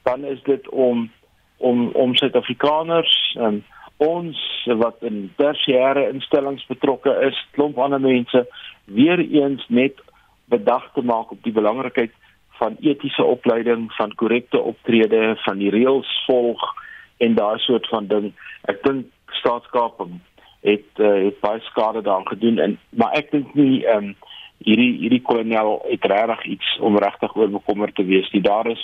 [0.02, 1.10] dan is dit om
[1.56, 3.64] om om Suid-Afrikaners en
[3.96, 8.46] ons wat in tersiêre instellings betrokke is, klomp ander mense
[8.84, 9.94] weer eens net
[10.44, 12.12] bedag te maak op die belangrikheid
[12.58, 16.62] van etiese opleiding, van korrekte optrede, van die reëls volg
[17.16, 18.32] en daai soort van ding.
[18.62, 19.06] Ek dink
[19.40, 20.20] staatskaping
[20.60, 24.16] het uh, het baie skade daaraan gedoen en maar ek dink nie ehm um,
[24.58, 28.30] hierdie hierdie kolonel het regtig iets om regtig oor bekommerd te wees.
[28.30, 28.82] Die daar is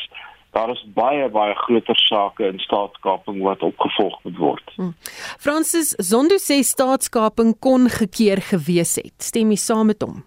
[0.55, 4.75] daar is baie baie groter sake in staatskaping wat opgevolg moet word.
[4.77, 4.95] Hmm.
[5.39, 9.17] Francis Zondo sê staatskaping kon gekeer gewees het.
[9.19, 10.23] Stem jy saam met hom?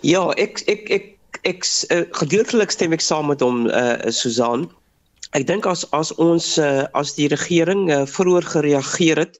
[0.00, 1.14] Ja, ek ek ek
[1.48, 4.68] ek uh, gedeeltelik stem ek saam met hom eh uh, Susan.
[5.36, 9.36] Ek dink as as ons uh, as die regering uh, vroeër gereageer het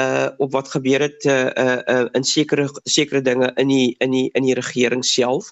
[0.00, 4.28] uh op wat gebeur het uh, uh in sekere sekere dinge in die in die
[4.36, 5.48] in die regering self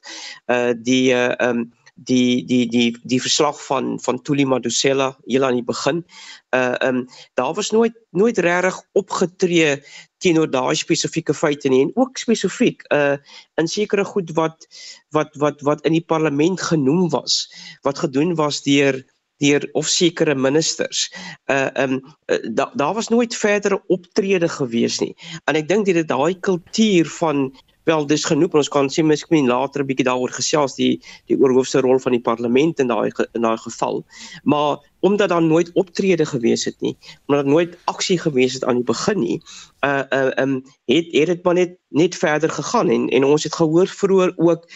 [0.52, 5.56] uh die uh um die die die die verslag van van Tuli Madusela heel aan
[5.56, 6.04] die begin
[6.52, 7.06] uh um
[7.40, 9.80] daar was nooit nooit regtig opgetree
[10.20, 11.86] teenoor daai spesifieke feite nie.
[11.86, 13.16] En ook spesifiek uh
[13.56, 14.68] in sekere goed wat
[15.16, 17.46] wat wat wat in die parlement genoem was
[17.82, 19.00] wat gedoen was deur
[19.38, 21.08] deur of sekere ministers.
[21.46, 25.14] Uh um uh, daar daar was nooit verdere optrede gewees nie.
[25.44, 27.48] En ek dink dit daai kultuur van
[27.88, 31.80] wel dis genoeg ons kan sê miskien later 'n bietjie daaroor gesels die die oorhoofse
[31.84, 34.04] rol van die parlement in daai in daai geval.
[34.44, 36.96] Maar omdat daar nooit optrede gewees het nie,
[37.26, 39.38] omdat daar nooit aksie gewees het aan die begin nie,
[39.86, 40.54] uh uh um
[40.92, 44.68] het het dit maar net net verder gegaan en en ons het gehoor vroeër ook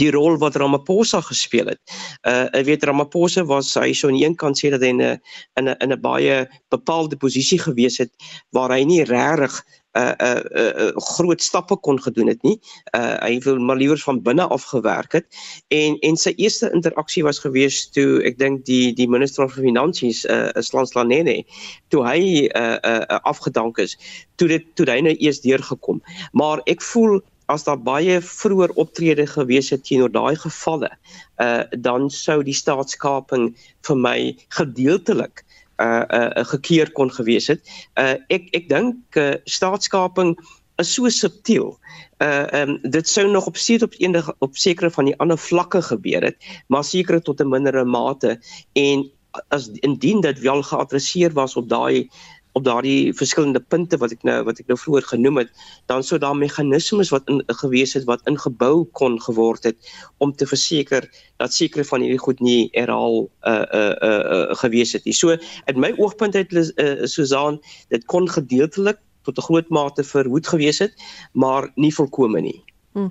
[0.00, 1.80] die rol wat Ramaphosa gespeel het.
[2.26, 5.18] Uh ek weet Ramaphosa was hy so aan een kant sê dat hy in 'n
[5.56, 8.12] in 'n in 'n baie bepaalde posisie gewees het
[8.52, 9.64] waar hy nie regtig
[9.96, 12.60] 'n uh, 'n uh, uh, uh, groot stappe kon gedoen het nie.
[12.92, 15.26] Uh hy wil maar liewer van binne af gewerk het
[15.68, 20.24] en en sy eerste interaksie was gewees toe ek dink die die minister van finansies
[20.24, 21.44] uh Slanslanene
[21.88, 23.96] toe hy uh, uh afgedank is
[24.36, 26.02] toe dit toe hy nou eers deurgekom.
[26.32, 27.20] Maar ek voel
[27.52, 30.90] as daar baie vroeër optrede gewees het teenoor daai gevalle,
[31.42, 33.52] uh dan sou die staatskaping
[33.86, 34.18] vir my
[34.58, 35.44] gedeeltelik
[35.82, 37.62] uh uh gekeer kon gewees het.
[37.94, 40.36] Uh ek ek dink uh, staatskaping
[40.82, 41.76] is so subtiel.
[42.20, 45.82] Uh um, dit sou nog op seker op enige op sekere van die ander vlakke
[45.82, 46.36] gebeur het,
[46.68, 48.40] maar seker tot 'n mindere mate
[48.72, 49.10] en
[49.48, 52.08] as indien dit wel geadresseer was op daai
[52.56, 55.50] op daardie verskillende punte wat ek nou wat ek nou vroeër genoem het,
[55.92, 59.90] dan sou daar meganismes wat in gewees het wat ingebou kon geword het
[60.24, 61.04] om te verseker
[61.42, 65.16] dat sekere van hierdie goed nie herhaal uh uh uh, uh gewees het nie.
[65.16, 67.60] So uit my oogpunt uit uh, Susan,
[67.92, 70.94] dit kon gedeeltelik tot 'n groot mate verhoed gewees het,
[71.32, 72.62] maar nie volkome nie.
[72.96, 73.10] Hmm.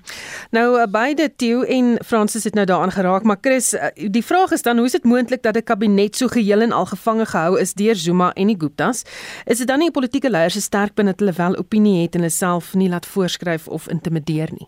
[0.49, 4.51] Nou uh, beide Theo en Francis het nou daaraan geraak, maar Chris, uh, die vraag
[4.51, 7.59] is dan hoe is dit moontlik dat 'n kabinet so geheel en al gevange gehou
[7.59, 9.03] is deur Zuma en die Guptas?
[9.45, 12.31] Is dit dan nie politieke leiers se sterk binne hulle wel opinie het en hulle
[12.31, 14.67] self nie laat voorskryf of intimideer nie?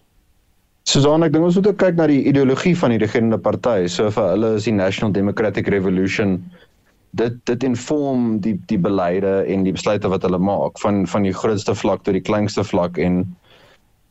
[0.84, 3.88] Susan, ek dink ons moet ook kyk na die ideologie van die regerende party.
[3.88, 6.44] So vir hulle is die National Democratic Revolution
[7.12, 11.34] dit dit inform die die beleide en die besluite wat hulle maak van van die
[11.34, 13.24] grootste vlak tot die kleinste vlak en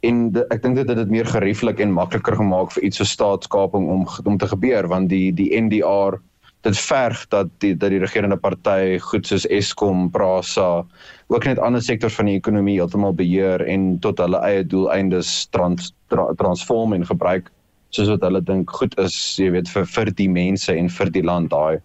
[0.00, 3.08] en de, ek dink dit het dit meer gerieflik en makliker gemaak vir iets so
[3.08, 6.18] staatskaping om om te gebeur want die die NDR
[6.66, 10.84] dit verg dat die dat die regerende party goed soos Eskom, Prasa,
[11.28, 15.92] ook net ander sektore van die ekonomie heeltemal beheer en tot hulle eie doeleindes trans,
[16.10, 17.52] tra, transform en gebruik
[17.94, 21.24] soos wat hulle dink goed is, jy weet vir vir die mense en vir die
[21.24, 21.78] land daai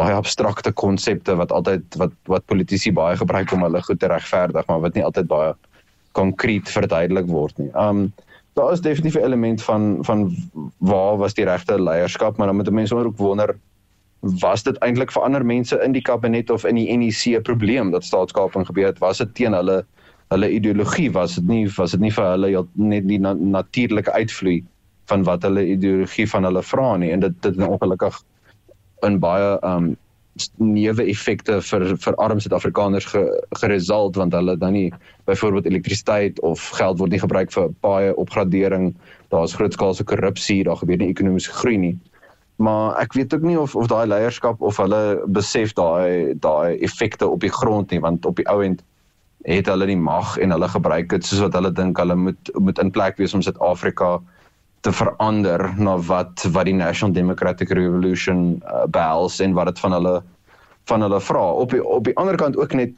[0.00, 4.64] daai abstrakte konsepte wat altyd wat wat politici baie gebruik om hulle goed te regverdig,
[4.68, 5.52] maar wat nie altyd baie
[6.12, 7.70] konkreet verduidelik word nie.
[7.78, 8.12] Um
[8.52, 10.36] daar is definitief 'n element van van
[10.78, 13.56] waar was die regte leierskap, maar dan moet mense ook wonder
[14.20, 18.04] was dit eintlik vir ander mense in die kabinet of in die NEC probleem dat
[18.04, 18.98] staatskaping gebeur het?
[18.98, 19.84] Was dit teen hulle
[20.28, 21.10] hulle ideologie?
[21.12, 24.62] Was dit nie was dit nie vir hulle net die na, natuurlike uitvloei
[25.04, 28.22] van wat hulle ideologie van hulle vra nie en dit dit is ongelukkig
[29.06, 29.96] in baie um
[30.56, 33.22] neuwe effekte vir vir arm Suid-Afrikaners ge,
[33.60, 34.92] geresult want hulle dan nie
[35.28, 38.94] byvoorbeeld elektrisiteit of geld word nie gebruik vir baie opgradering.
[39.34, 41.96] Daar's grootskaalse korrupsie, daar gebeur nie ekonomiese groei nie.
[42.56, 47.28] Maar ek weet ook nie of of daai leierskap of hulle besef daai daai effekte
[47.28, 48.82] op die grond nie want op die ou end
[49.42, 52.78] het hulle die mag en hulle gebruik dit soos wat hulle dink hulle moet moet
[52.78, 54.20] in plek wees om Suid-Afrika
[54.82, 59.94] te verander na wat wat die National Democratic Revolution uh, behels en wat dit van
[59.98, 60.16] hulle
[60.90, 61.44] van hulle vra.
[61.62, 62.90] Op die, op die ander kant ook net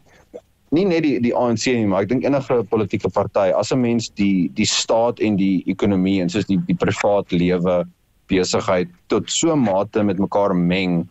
[0.75, 4.09] nie net die die ANC nie, maar ek dink enige politieke party as 'n mens
[4.21, 7.85] die die staat en die ekonomie en soos die die privaat lewe
[8.33, 11.05] besigheid tot so mate met mekaar meng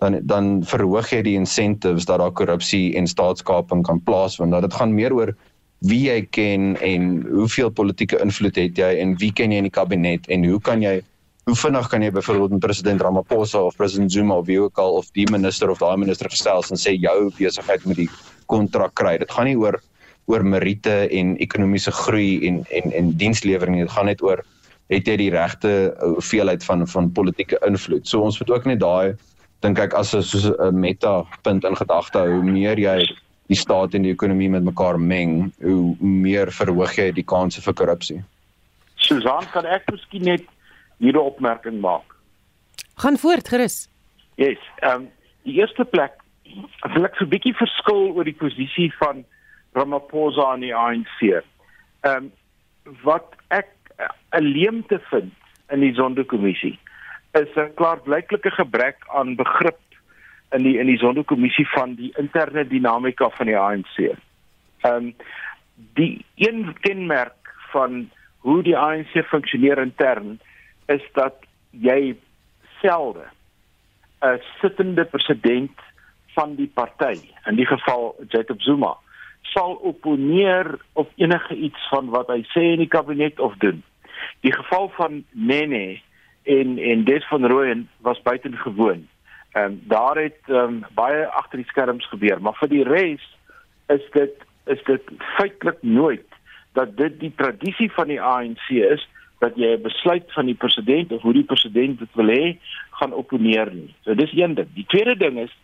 [0.00, 4.52] dan dan verhoog jy die incentives dat daar korrupsie en staatskaping kan plaasvind.
[4.52, 5.34] Dat dit gaan meer oor
[5.80, 9.72] wie jy ken en hoeveel politieke invloed het jy en wie ken jy in die
[9.72, 11.00] kabinet en hoe kan jy
[11.48, 14.98] hoe vinnig kan jy byvoorbeeld met president Ramaphosa of president Zuma of wie ook al
[15.00, 18.10] of die minister of daai minister gesels en sê jou besigheid moet die
[18.46, 19.16] kontrak kry.
[19.18, 19.80] Dit gaan nie oor
[20.30, 23.86] oor meriete en ekonomiese groei en en en dienslewering nie.
[23.88, 24.44] Dit gaan net oor
[24.90, 28.06] het jy die regte hoeveelheid van van politieke invloed.
[28.06, 29.16] So ons moet ook net daai
[29.64, 32.30] dink ek as 'n soos 'n meta punt in gedagte hou.
[32.30, 33.00] Hoe meer jy
[33.50, 37.74] die staat en die ekonomie met mekaar meng, hoe meer verhoog jy die kanse vir
[37.74, 38.20] korrupsie.
[39.00, 40.44] Susan, kan ek miskien net
[41.02, 42.14] hier 'n opmerking maak?
[43.02, 43.88] Gaan voort, gerus.
[44.36, 45.08] Yes, ehm um,
[45.42, 46.14] die eerste plek
[46.94, 49.24] wil ek so 'n bietjie verskil oor die posisie van
[49.74, 51.20] Ramaphosa en die ANC.
[51.22, 51.44] Ehm
[52.16, 52.32] um,
[53.02, 53.70] wat ek
[54.32, 55.32] 'n leemte vind
[55.70, 56.78] in die Zondo-kommissie
[57.32, 59.80] is 'n klaarblyklike gebrek aan begrip
[60.50, 63.96] in die in die Zondo-kommissie van die interne dinamika van die ANC.
[63.98, 65.14] Ehm um,
[65.94, 70.40] die een kenmerk van hoe die ANC funksioneer intern
[70.86, 71.34] is dat
[71.70, 72.16] jy
[72.80, 73.24] selde
[74.20, 75.72] 'n sittende president
[76.34, 78.96] van die party, in die geval Jacob Zuma,
[79.42, 83.82] sal opponeer op enige iets van wat hy sê in die kabinet of doen.
[84.40, 86.00] Die geval van Nene
[86.42, 89.08] en en Des van Rooyen was buitengewoon.
[89.52, 93.24] Ehm um, daar het um, baie agter die skerms gebeur, maar vir die res
[93.86, 95.02] is dit is dit
[95.36, 96.26] feitelik nooit
[96.78, 99.08] dat dit die tradisie van die ANC is
[99.40, 102.58] dat jy 'n besluit van die president of hoe die president dit wil hê
[102.90, 103.94] gaan opponeer nie.
[104.04, 104.68] So dis een ding.
[104.74, 105.56] Die tweede ding is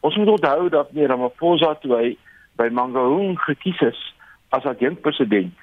[0.00, 2.16] ons moet onthou dat nie Ramaphosa toe hy
[2.56, 4.14] by Mangaung gekies is
[4.48, 5.54] as adjunkt president,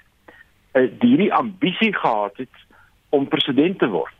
[0.73, 2.55] uh, hierdie ambisie gehad het
[3.09, 4.15] om president te word.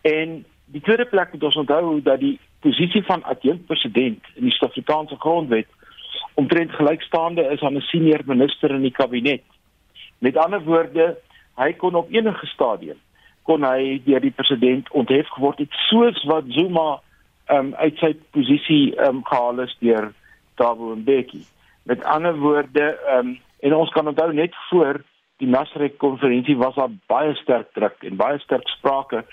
[0.00, 4.54] En die tweede plek moet ons onthou dat die posisie van adjunkt president in die
[4.54, 5.68] Suid-Afrikaanse grondwet
[6.40, 9.42] omtrent gelykstaande is aan 'n senior minister in die kabinet.
[10.18, 11.18] Met ander woorde,
[11.56, 12.98] hy kon op enige stadium
[13.42, 17.00] kon hy deur die president onthef geword het soos wat Zuma
[17.50, 20.12] um, uit sy posisie um, gehaal is deur
[20.60, 21.42] Thabo Mbeki.
[21.88, 25.02] Met ander woorde, um, en ons kan onthou net voor
[25.42, 29.24] die Nasrek konferensie was daar baie sterk druk en baie sterk sprake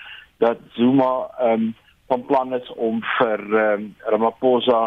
[0.42, 1.70] dat Zuma um,
[2.10, 4.80] van plan is om vir um, Ramaphosa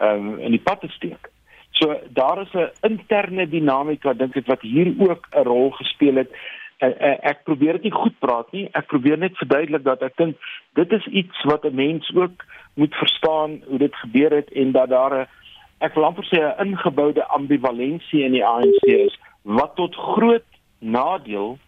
[0.00, 1.30] um, in die pad te steek.
[1.78, 6.30] So daar is 'n interne dinamika dink ek wat hier ook 'n rol gespeel het.
[6.80, 8.68] Uh, uh, ek probeer dit nie goed praat nie.
[8.72, 10.36] Ek probeer net verduidelik dat ek dink
[10.74, 14.88] dit is iets wat 'n mens ook moet verstaan hoe dit gebeur het en dat
[14.88, 15.28] daar 'n
[15.78, 21.58] ek wil amper sê 'n ingeboude ambivalensie in die ANC is wat tot groot nadeel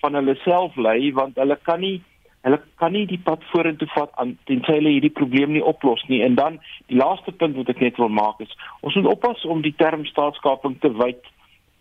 [0.00, 2.02] van hulle self lei want hulle kan nie
[2.46, 6.20] hulle kan nie die pad vorentoe vat aan tensy hulle hierdie probleem nie oplos nie.
[6.22, 8.52] En dan die laaste punt wat ek net wil maak is
[8.86, 11.26] ons moet oppas om die term staatskaping te wyd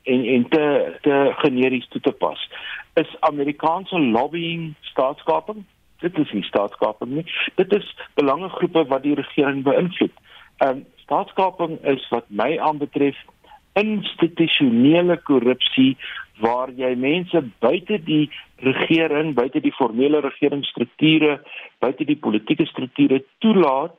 [0.09, 0.63] en en te
[1.05, 2.41] te generies toe te pas.
[3.01, 5.63] Is Amerikaanse lobbying staatskaping?
[6.01, 7.25] Dit is nie staatskaping nie.
[7.61, 10.17] Dit is belangegroepe wat die regering beïnvloed.
[10.57, 13.17] Ehm um, staatskaping is wat my aanbetref
[13.75, 15.95] institusionele korrupsie
[16.43, 18.29] waar jy mense buite die
[18.63, 21.39] regering, buite die formele regeringsstrukture,
[21.83, 23.95] buite die politieke strukture toelaat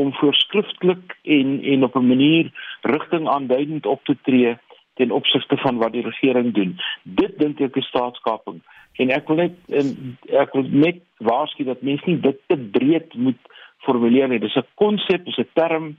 [0.00, 2.50] om voorskrifklik en en op 'n manier
[2.82, 4.56] rigting aanduidend op te tree
[4.94, 6.78] ten opsigte van wat die regering doen.
[7.02, 8.60] Dit dink ek is staatskaping.
[9.00, 9.54] En ek wil net
[10.44, 13.40] ek wil net waarsku dat mense nie dit te breed moet
[13.86, 14.38] formuleer nie.
[14.38, 15.96] Dis 'n konsep, dis 'n term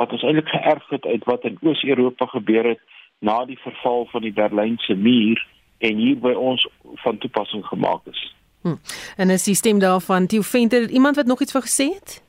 [0.00, 2.80] wat ons eintlik geërf het uit wat in Oos-Europa gebeur het
[3.18, 5.46] na die verval van die Berlynse muur
[5.78, 6.66] en hier by ons
[7.04, 8.34] van toepassing gemaak is.
[8.62, 8.78] Hm.
[9.16, 12.22] En 'n sisteem daarvan, Theo Venter, iemand wat nog iets van gesê het?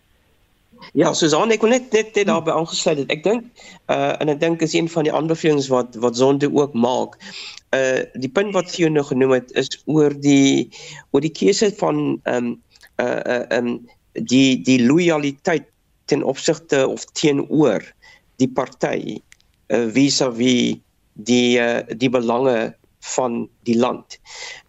[0.91, 3.11] Ja, Susan, ek kon net net, net daarby aangesluit het.
[3.13, 3.45] Ek dink
[3.93, 7.15] uh en ek dink is een van die aanbevelings wat wat Sonde ook maak.
[7.75, 10.69] Uh die punt wat jy nou genoem het is oor die
[11.11, 12.49] oor die keuse van ehm um,
[12.99, 13.69] uh uh um
[14.13, 15.69] die die loyaliteit
[16.13, 17.81] ten opsigte of teenoor
[18.41, 19.19] die party
[19.73, 20.79] uh, vis-à-vis
[21.13, 22.73] die uh, die belange
[23.15, 24.19] van die land.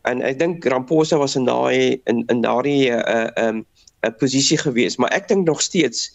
[0.09, 3.65] En ek dink Ramaphosa was in daai in in daardie 'n uh, um,
[4.05, 6.11] 'n posisie gewees, maar ek dink nog steeds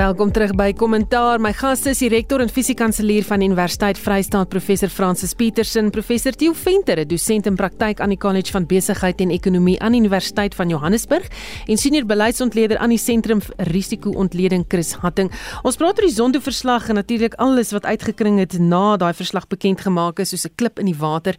[0.00, 1.42] Welkom terug by Kommentaar.
[1.44, 6.54] My gaste is die rektor en fisiekanselier van Universiteit Vrystaat, professor Francis Petersen, professor Theo
[6.56, 10.72] Venter, dosent in praktyk aan die College van Besigheid en Ekonomie aan die Universiteit van
[10.72, 11.26] Johannesburg
[11.66, 15.28] en senior beleidsontleder aan die Sentrum Risiko-ontleding Chris Hatting.
[15.68, 19.84] Ons praat oor die Zondo-verslag en natuurlik alles wat uitgekring het na daai verslag bekend
[19.84, 21.36] gemaak is soos 'n klip in die water.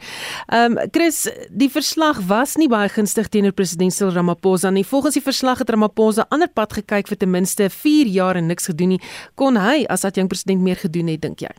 [0.54, 4.86] Ehm um, Chris, die verslag was nie baie gunstig teenoor president Cyril Ramaphosa nie.
[4.86, 8.70] Volgens die verslag het Ramaphosa ander pad gekyk vir ten minste 4 jaar en niks
[8.72, 9.02] gedoen nie.
[9.40, 11.52] Kon hy as adjunk president meer gedoen het dink jy?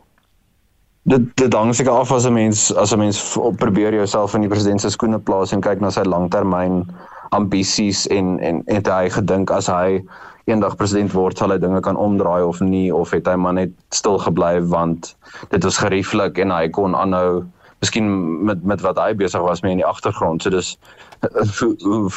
[1.11, 3.19] Dit dit hang seker af as 'n mens as 'n mens
[3.59, 6.87] probeer jouself in die president se skoene plaas en kyk na sy langtermyn
[7.33, 10.03] ambisies en en het hy gedink as hy
[10.45, 13.73] eendag president word sal hy dinge kan omdraai of nie of het hy maar net
[13.95, 15.15] stil gebly want
[15.51, 17.45] dit was gerieflik en hy kon aanhou
[17.83, 18.09] miskien
[18.47, 20.77] met met wat hy besig was mee in die agtergrond so dis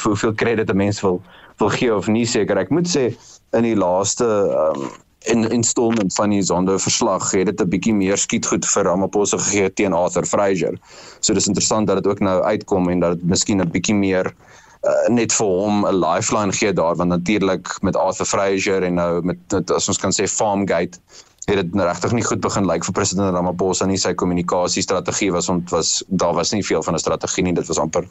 [0.04, 1.20] hoeveel krediet 'n mens wil
[1.58, 2.58] wil gee of nie seker.
[2.60, 3.10] Ek moet sê
[3.56, 4.88] in die laaste um,
[5.26, 9.72] in installment van die Zondo verslag het dit 'n bietjie meer skietgoed vir Ramaphosa gegee
[9.72, 10.76] teen Arthur Fraser.
[11.20, 14.26] So dis interessant dat dit ook nou uitkom en dat dit miskien 'n bietjie meer
[14.84, 16.96] uh, net vir hom 'n lifeline gee daar.
[16.96, 20.98] Want natuurlik met Arthur Fraser en nou met, met as ons kan sê Farmgate
[21.46, 25.30] het dit regtig nie goed begin lyk like vir president Ramaphosa nie sy kommunikasie strategie
[25.32, 28.08] was ont was daar was nie veel van 'n strategie nie dit was amper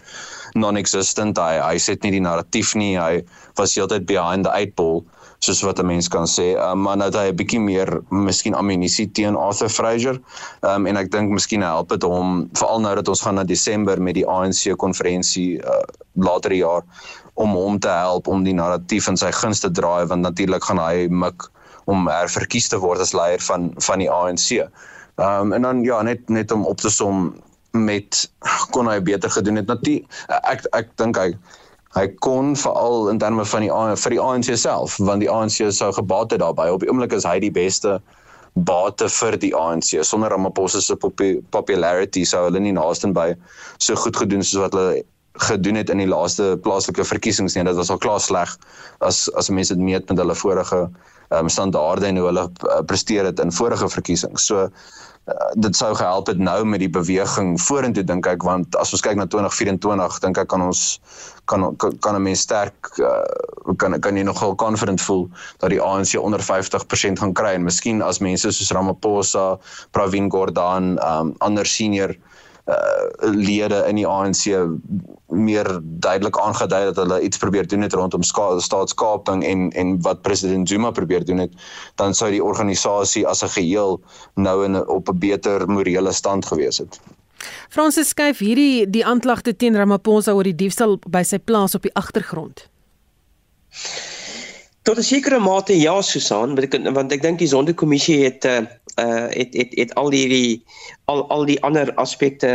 [0.56, 3.24] non-existent hy hy sit nie die narratief nie hy
[3.56, 5.04] was heeltyd behind the eight ball
[5.40, 6.56] soos wat 'n mens kan sê.
[6.56, 10.20] Um, maar nou dat hy 'n bietjie meer miskien ammunisie teen Arthur Fraser.
[10.62, 13.44] Ehm um, en ek dink miskien help dit hom veral nou dat ons gaan na
[13.44, 16.84] Desember met die ANC konferensie uh, later die jaar
[17.34, 20.80] om hom te help om die narratief in sy guns te draai want natuurlik gaan
[20.80, 21.50] hy mik
[21.92, 24.50] om herverkies te word as leier van van die ANC.
[24.56, 27.34] Ehm um, en dan ja net net om op te som
[27.72, 28.26] met
[28.72, 29.68] kon hy beter gedoen het.
[29.68, 30.06] Natuurlik
[30.44, 31.32] ek ek dink hy
[31.96, 33.72] hy kon veral in terme van die
[34.04, 37.28] vir die ANC self want die ANC sou gebaat het daarbey op die oomblik is
[37.28, 38.00] hy die beste
[38.56, 39.96] bate vir die ANC.
[40.04, 43.34] Sonder Ramaphosa se popularity sou hulle nie naaste by
[43.78, 45.04] so goed gedoen soos wat hulle
[45.44, 47.64] gedoen het in die laaste plaaslike verkiesings nie.
[47.68, 48.56] Dit was al klaar sleg
[49.04, 50.86] as as mense dit meet met hulle vorige
[51.30, 54.46] um, standaarde en hoe hulle uh, presteer het in vorige verkiesings.
[54.46, 54.70] So uh,
[55.62, 59.18] dit sou gehelp het nou met die beweging vorentoe dink ek want as ons kyk
[59.18, 60.86] na 2024 dink ek kan ons
[61.50, 63.26] kan kan 'n mens sterk uh,
[63.78, 68.02] kan kan jy nogal confident voel dat die ANC onder 50% gaan kry en miskien
[68.02, 69.58] as mense soos Ramaphosa,
[69.92, 72.35] Pravin Gordhan, um, ander senior uh,
[73.20, 74.46] lede in die ANC
[75.30, 80.70] meer duidelik aangedui dat hulle iets probeer doen het rondom staatskaping en en wat president
[80.70, 81.54] Zuma probeer doen het
[81.96, 84.02] dan sou die organisasie as 'n geheel
[84.34, 87.00] nou in op 'n beter morele stand gewees het.
[87.70, 91.94] Fransis skuif hierdie die aanklagte teen Ramaphosa oor die diefstal by sy plaas op die
[91.94, 92.70] agtergrond.
[94.86, 98.66] Tot 'n sekere mate ja Susan, want ek want ek dink die sondekommissie het uh
[99.34, 100.62] het het het al die
[101.10, 102.52] al al die ander aspekte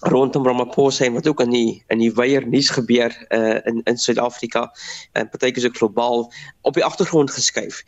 [0.00, 3.98] rondom Ramaphosa en wat ook in die in die weier nuus gebeur uh in in
[3.98, 4.64] Suid-Afrika
[5.12, 6.26] en partykeer so globaal
[6.62, 7.82] op die agtergrond geskuif.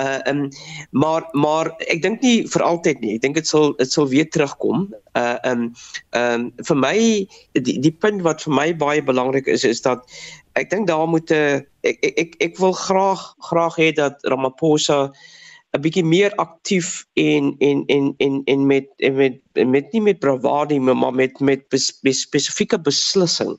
[0.00, 0.48] Uh um
[0.90, 3.14] maar maar ek dink nie vir altyd nie.
[3.14, 4.88] Ek dink dit sal dit sal weer terugkom.
[5.16, 5.72] Uh um
[6.16, 6.96] um vir my
[7.52, 10.08] die die punt wat vir my baie belangrik is is dat
[10.54, 14.22] ek dink daar moet 'n uh, ek, ek ek ek wil graag graag hê dat
[14.22, 15.12] Ramaphosa
[15.74, 20.18] 'n bietjie meer aktief en en en en en met en met met nie met
[20.18, 23.58] bravade maar met met bes, bes, spesifieke beslissing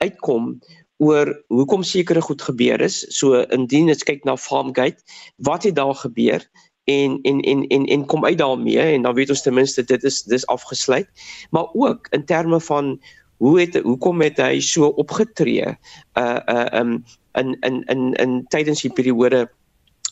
[0.00, 0.60] uitkom
[1.00, 3.04] oor hoekom sekere goed gebeur is.
[3.08, 5.00] So indien jy kyk na Farmgate,
[5.36, 6.44] wat het daar gebeur?
[6.90, 10.04] en en en en en kom uit daarmee en dan weet ons ten minste dit
[10.04, 11.08] is dis afgesluit
[11.50, 13.00] maar ook in terme van
[13.40, 15.72] hoe het hoekom het hy so opgetree
[16.20, 17.00] uh uh um
[17.40, 19.46] in in in in tydens die periode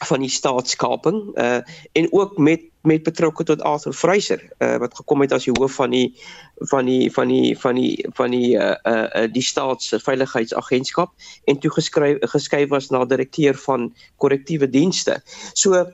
[0.08, 1.60] van die staatskaping uh
[1.92, 5.76] en ook met met betrokke tot Arthur Fraser uh wat gekom het as die hoof
[5.76, 6.14] van die
[6.72, 11.12] van die van die van die van die uh uh die staatsveiligheidsagentskap
[11.44, 15.20] en toe geskryf geskuif was na direkteur van korrektiewe dienste.
[15.52, 15.84] So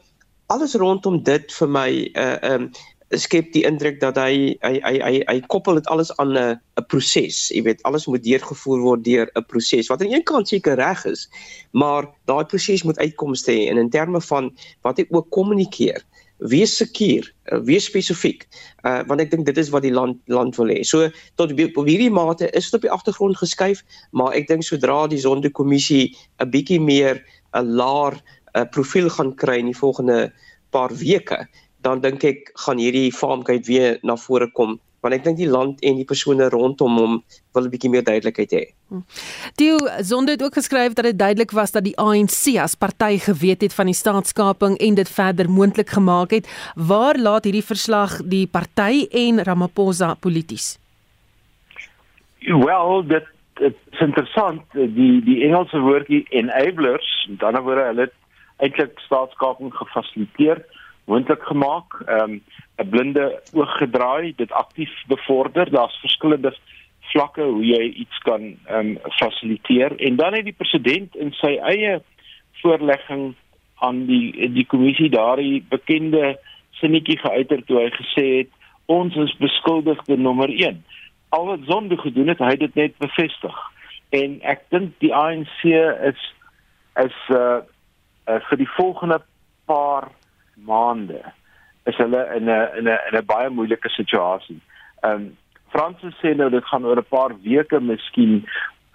[0.47, 2.71] alles rondom dit vir my uh um
[3.11, 6.87] skep die indruk dat hy hy hy hy, hy koppel dit alles aan 'n 'n
[6.89, 7.51] proses.
[7.51, 9.89] Jy weet, alles moet deurgevoer word deur 'n proses.
[9.89, 11.29] Wat aan een kant seker reg is,
[11.73, 14.51] maar daai proses moet uitkomste hê en in terme van
[14.83, 16.03] wat hy ook kommunikeer,
[16.39, 18.47] wees seker, eh, wees spesifiek.
[18.85, 20.83] Uh want ek dink dit is wat die land land wil hê.
[20.85, 25.07] So tot op hierdie mate is dit op die agtergrond geskuif, maar ek dink sodra
[25.07, 27.23] die sondekommissie 'n bietjie meer
[27.55, 28.21] 'n laer
[28.55, 30.33] uh, profiel gaan kry in die volgende
[30.71, 31.47] paar weke,
[31.85, 35.83] dan dink ek gaan hierdie farmgate weer na vore kom want ek dink die land
[35.85, 37.17] en die persone rondom hom
[37.53, 38.63] wil 'n bietjie meer duidelikheid hê.
[39.61, 43.61] Die Sonde het ook geskryf dat dit duidelik was dat die ANC as party geweet
[43.61, 46.49] het van die staatskaping en dit verder moontlik gemaak het.
[46.75, 50.79] Waar laat hierdie verslag die party en Ramaphosa polities?
[52.41, 53.27] Wel, dit
[53.61, 58.17] is interessant die die Engelse woordjie enablers, met ander woorde hulle het
[58.57, 60.65] eintlik staatskaping gefasiliteer
[61.05, 62.01] moontlik gemaak.
[62.07, 62.43] Ehm um,
[62.77, 65.71] 'n blinde oog gedraai, dit aktief bevorder.
[65.71, 66.55] Daar's verskillende
[67.15, 71.57] vlakke hoe jy iets kan ehm um, fasiliteer en dan het die president in sy
[71.63, 72.01] eie
[72.63, 73.35] voorlegging
[73.75, 76.39] aan die die kommissie daardie bekende
[76.81, 78.51] sinnetjie geuiter toe hy gesê het
[78.87, 80.83] ons is beskuldigde nommer 1.
[81.29, 83.55] Al wat sonde gedoen het, hy het dit net bevestig.
[84.15, 85.63] En ek dink die ANC
[86.11, 86.27] is
[87.01, 87.63] is uh,
[88.31, 89.19] uh vir die volgende
[89.67, 90.11] paar
[90.57, 91.23] maande
[91.85, 94.61] is hulle in 'n in 'n in 'n baie moeilike situasie.
[95.03, 95.37] Ehm um,
[95.75, 98.47] Fransis sê nou dit gaan oor 'n paar weke miskien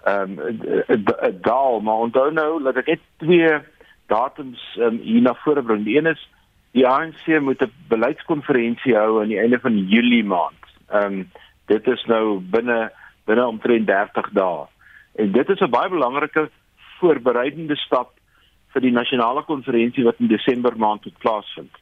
[0.04, 1.04] ehm um,
[1.40, 3.58] daal, maar onthou nou dat ek net twee
[4.06, 5.84] datums um, hier na vore bring.
[5.84, 6.28] Die een is
[6.72, 10.62] die ANC moet 'n beleidskonferensie hou aan die einde van Julie maand.
[10.88, 11.30] Ehm um,
[11.66, 12.90] dit is nou binne
[13.24, 14.66] binne omtrent 30 dae.
[15.14, 16.50] En dit is 'n baie belangrike
[16.98, 18.10] voorbereidende stap
[18.72, 21.80] vir die nasionale konferensie wat in Desember maand moet plaasvind.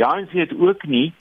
[0.00, 1.12] Ja, en sy het ook nie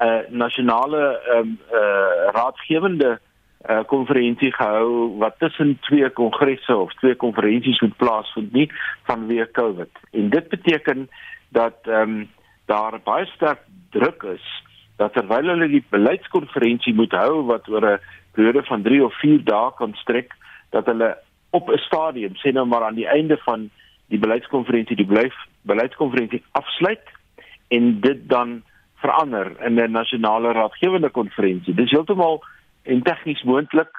[0.00, 3.20] 'n uh, nasionale ehm um, eh uh, raadgewende
[3.62, 8.70] eh uh, konferensie gehou wat tussen twee kongresse of twee konferensies moet plaasvind nie
[9.02, 9.90] vanweë COVID.
[10.10, 11.08] En dit beteken
[11.48, 12.30] dat ehm um,
[12.66, 14.46] daar baie sterk druk is
[14.96, 18.00] dat terwyl hulle die beleidskonferensie moet hou wat oor 'n
[18.32, 20.34] periode van 3 of 4 dae kan strek,
[20.70, 21.16] dat hulle
[21.50, 23.70] op 'n stadium sê nou maar aan die einde van
[24.12, 25.34] die beleidskonferensie die beleid
[25.68, 27.12] beleidskonferensie afsluit
[27.72, 28.60] en dit dan
[29.02, 31.74] verander in 'n nasionale raadgewende konferensie.
[31.74, 32.42] Dis heeltemal
[32.82, 33.90] en tegnies moontlik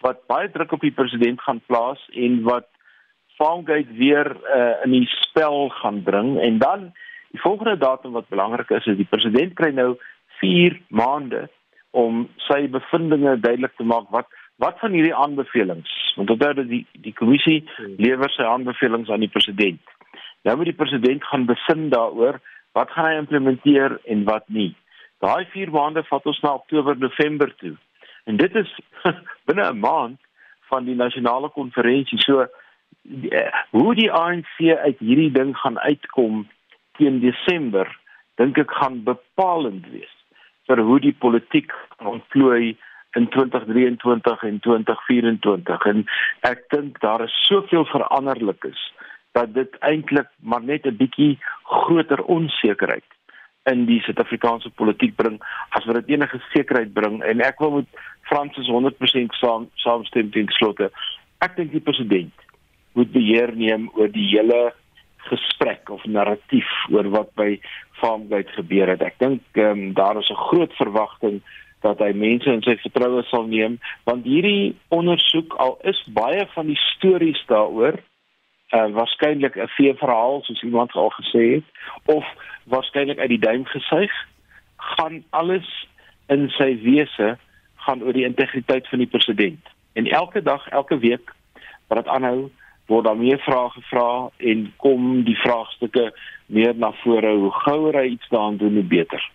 [0.00, 2.68] wat baie druk op die president gaan plaas en wat
[3.38, 6.92] Farmgate weer uh, in die spel gaan bring en dan
[7.32, 9.94] Die volgende datum wat belangrik is is die president kry nou
[10.40, 11.46] 4 maande
[11.96, 14.28] om sy bevindinge duidelik te maak wat
[14.62, 17.62] wat van hierdie aanbevelings want onthou dat die die kommissie
[17.98, 19.80] lewer sy aanbevelings aan die president.
[20.42, 22.40] Nou moet die president gaan besin daaroor
[22.76, 24.72] wat gaan hy implementeer en wat nie.
[25.24, 27.76] Daai 4 maande vat ons na Oktober November toe.
[28.24, 28.70] En dit is
[29.46, 30.20] binne 'n maand
[30.70, 32.18] van die nasionale konferensie.
[32.22, 32.46] So
[33.02, 36.48] die, eh, hoe die ANC uit hierdie ding gaan uitkom
[36.98, 37.88] teen Desember,
[38.36, 40.16] dink ek gaan bepalend wees
[40.66, 42.76] vir hoe die politiek ontplooi
[43.16, 46.04] in 2023 en 2024 en
[46.48, 48.92] ek dink daar is soveel veranderlikes
[49.32, 53.08] dat dit eintlik maar net 'n bietjie groter onsekerheid
[53.70, 55.38] in die Suid-Afrikaanse politiek bring
[55.68, 57.88] as wat dit enige sekerheid bring en ek wil met
[58.30, 60.90] Fransis 100% saam saamstem teen slotte.
[61.38, 62.32] Ek dink die president
[62.92, 64.72] moet beheer neem oor die hele
[65.30, 67.60] gesprek of narratief oor wat by
[68.00, 69.02] Farmgate gebeur het.
[69.02, 71.42] Ek dink ehm um, daar is 'n groot verwagting
[71.82, 73.78] dat hy mense in sy vertroue sal neem
[74.08, 77.98] want hierdie ondersoek al is baie van die stories daaroor
[78.72, 81.68] uh, waarskynlik 'n vee verhaal soos iemand al gesê het
[82.16, 82.24] of
[82.64, 84.12] waarskynlik uit die duim gesuig
[84.76, 85.68] gaan alles
[86.26, 87.36] in sy wese
[87.74, 89.60] gaan oor die integriteit van die president.
[89.92, 91.34] En elke dag elke week
[91.86, 92.50] wat dit aanhou
[92.86, 96.12] word daar meer vrae gevra en kom die vraagstukke
[96.46, 97.34] meer na vore.
[97.36, 99.30] Hoe gouer hy iets daaraan doen hoe beter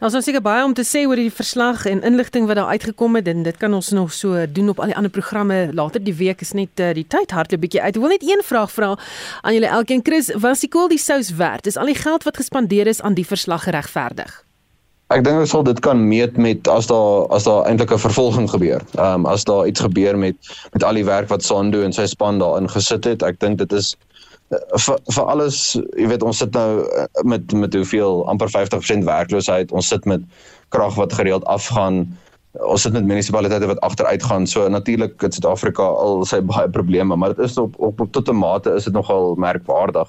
[0.00, 3.18] Ons het seker baie om te sê oor die verslag en inligting wat daar uitgekom
[3.18, 6.14] het en dit kan ons nog so doen op al die ander programme later die
[6.14, 7.94] week is net uh, die tyd hardloop bietjie uit.
[7.96, 8.94] Ek wil net een vraag vra
[9.42, 10.02] aan julle elkeen.
[10.04, 11.66] Chris, was die kool die sous werd?
[11.66, 14.42] Is al die geld wat gespandeer is aan die verslag geregverdig?
[15.08, 18.48] Ek dink ons sal dit kan meet met as daar as daar eintlik 'n vervolging
[18.50, 18.82] gebeur.
[18.98, 20.36] Ehm um, as daar iets gebeur met
[20.72, 23.22] met al die werk wat Sando en sy span daarin gesit het.
[23.22, 23.96] Ek dink dit is
[24.48, 25.58] vir vir alles,
[25.98, 29.72] jy weet ons sit nou eh, met met hoeveel amper 50% werkloosheid.
[29.72, 30.24] Ons sit met
[30.74, 32.06] krag wat gereeld afgaan.
[32.64, 34.46] Ons sit met munisipaliteite wat agteruit gaan.
[34.46, 38.28] So natuurlik in Suid-Afrika al sy baie probleme, maar dit is op op, op tot
[38.28, 40.08] 'n mate is dit nogal merkwaardig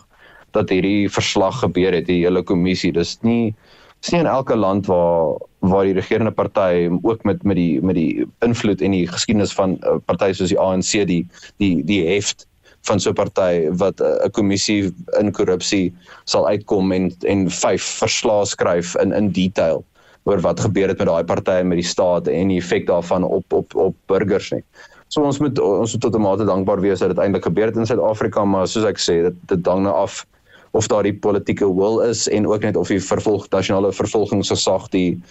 [0.52, 2.92] dat hierdie verslag gebeur het, die hele kommissie.
[2.92, 3.56] Dis nie
[4.02, 7.96] dis nie in elke land waar waar die regerende party ook met met die met
[7.96, 11.28] die invloed en die geskiedenis van uh, partye soos die ANC die
[11.58, 12.48] die die heft
[12.88, 15.94] van so 'n party wat 'n kommissie in korrupsie
[16.26, 19.84] sal uitkom en en vyf verslae skryf in in detail
[20.24, 23.54] oor wat gebeur het met daai partye met die staat en die effek daarvan op
[23.54, 24.64] op op burgers nie.
[25.08, 27.76] So ons moet ons moet tot 'n mate dankbaar wees dat dit eintlik gebeur het
[27.76, 30.26] in Suid-Afrika, maar soos ek sê, dit dit hang nou af
[30.72, 35.22] of daar die politieke wil is en ook net of die vervolg nasionale vervolgingsgesag die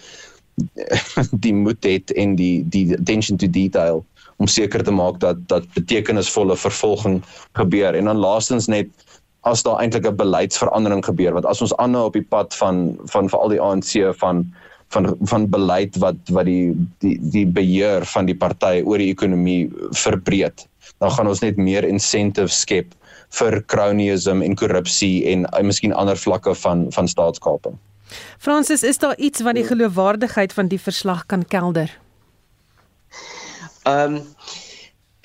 [1.45, 4.05] die moed het en die die attention to detail
[4.39, 7.21] om seker te maak dat dat betekenisvolle vervolging
[7.59, 8.89] gebeur en dan laastens net
[9.47, 13.29] as daar eintlik 'n beleidsverandering gebeur want as ons aanhou op die pad van van
[13.29, 14.45] veral die ANC van
[14.89, 19.69] van van beleid wat wat die die die beheer van die party oor die ekonomie
[19.91, 20.67] verbreed
[20.97, 22.95] dan gaan ons net meer incentives skep
[23.37, 27.77] vir cronyism en korrupsie en en miskien ander vlakke van van staatskaping.
[28.37, 31.91] Fransis, is daar iets wat die geloofwaardigheid van die verslag kan kelder?
[33.89, 34.23] Ehm um,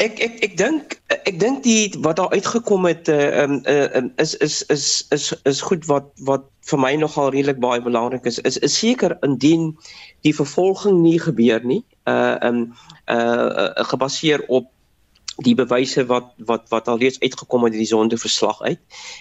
[0.03, 4.09] ek ek ek dink ek dink die wat daar uitgekom het ehm uh, uh, uh,
[4.25, 8.41] is is is is is goed wat wat vir my nogal redelik baie belangrik is
[8.51, 9.71] is is seker indien
[10.27, 12.61] die vervolging nie gebeur nie uh um
[13.07, 14.71] uh, uh gebaseer op
[15.43, 18.81] die bewyse wat wat wat al reeds uitgekom het uit die sonde verslag uit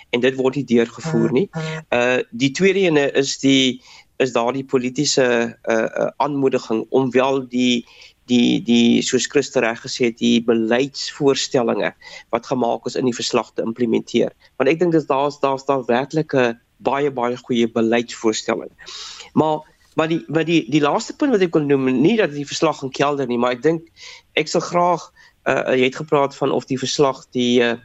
[0.10, 1.50] en dit word nie deurgevoer nie.
[1.90, 3.82] Uh die tweede ene is die
[4.22, 7.86] is daardie politieke uh, uh aanmoediging om wel die
[8.32, 11.96] die die soos Christo reg gesê het die beleidsvoorstellings
[12.32, 14.32] wat gemaak is in die verslag te implementeer.
[14.58, 16.54] Want ek dink dis daar's daar's daar werklike
[16.84, 19.00] baie baie goeie beleidsvoorstellings.
[19.34, 19.62] Maar
[19.96, 22.82] maar die maar die die laaste punt wat ek wil noem nie dat die verslag
[22.84, 23.92] in kelder nie, maar ek dink
[24.40, 25.04] ek sal graag
[25.46, 27.76] uh, jy het gepraat van of die verslag die uh,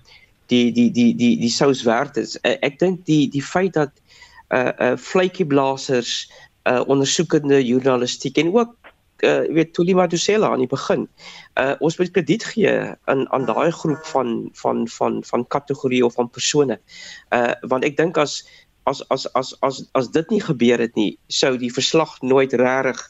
[0.48, 2.36] die die die die die sous werd is.
[2.42, 3.92] Uh, ek dink die die feit dat
[4.54, 6.30] uh uh vletjieblassers
[6.68, 8.72] uh ondersoekende journalistiek en ook
[9.26, 11.08] uh weet Tuli Madusela aan die begin.
[11.58, 16.14] Uh ons moet krediet gee aan aan daai groep van van van van kategorieë of
[16.14, 16.78] van persone.
[17.34, 18.42] Uh want ek dink as
[18.88, 23.02] as as as as as dit nie gebeur het nie, sou die verslag nooit regtig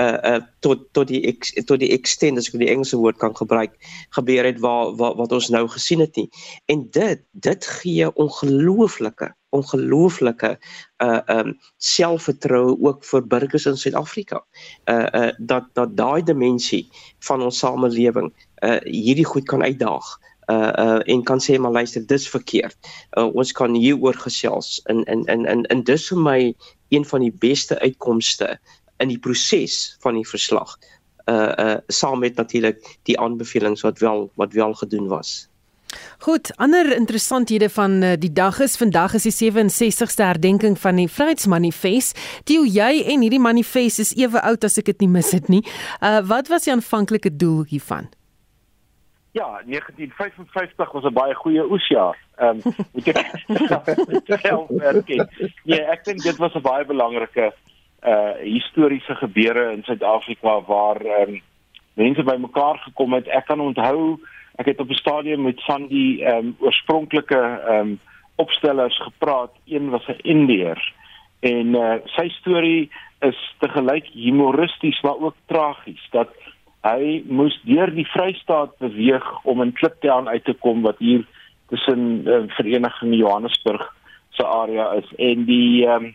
[0.00, 3.34] uh uh tot tot die ex, tot die extent as ek die Engelse woord kan
[3.36, 3.76] gebruik
[4.16, 6.28] gebeur het waar, waar wat ons nou gesien het nie.
[6.66, 10.56] En dit dit gee ongelooflike ongelooflike
[11.04, 14.42] uh um selfvertroue ook vir burgers in Suid-Afrika.
[14.90, 16.88] Uh uh dat dat daai dimensie
[17.28, 18.32] van ons samelewing
[18.66, 20.06] uh hierdie goed kan uitdaag
[20.50, 22.76] uh uh en kan sê maar luister dis verkeerd.
[23.18, 26.40] Uh, ons kan hier oor gesels in in in in in dis vir my
[26.88, 28.58] een van die beste uitkomste
[28.96, 30.76] in die proses van die verslag.
[31.24, 35.48] Uh uh saam met natuurlik die aanbevelings wat wel wat wel gedoen was.
[36.18, 41.08] Goed, ander interessanthede van uh, die dag is vandag is die 67ste herdenking van die
[41.08, 42.18] Vryheidsmanifest.
[42.44, 45.62] Tio, jy en hierdie manifest is ewe oud as ek dit nie mis het nie.
[46.00, 48.10] Uh wat was die aanvanklike doel hiervan?
[49.34, 52.18] Ja, 1955 was 'n baie goeie oesjaar.
[52.36, 53.08] Ehm um, moet
[54.28, 55.08] ek self werk.
[55.64, 57.52] Nee, ek dink dit was 'n baie belangrike
[58.04, 61.42] uh historiese gebeure in Suid-Afrika waar ehm um,
[61.94, 63.28] mense bymekaar gekom het.
[63.28, 64.18] Ek kan onthou
[64.56, 68.00] ek het op 'n stadium met van die ehm um, oorspronklike ehm um,
[68.36, 69.52] opstellers gepraat.
[69.66, 70.92] Een was 'n Indiër
[71.40, 72.90] en uh sy storie
[73.20, 76.32] is te gelyk humoristies maar ook tragies dat
[76.84, 81.24] hy moes deur die Vrystaat beweeg om in Kliptown uit te kom wat hier
[81.72, 83.84] tussen uh, Vereniging Johannesburg
[84.36, 86.12] se area is en die um,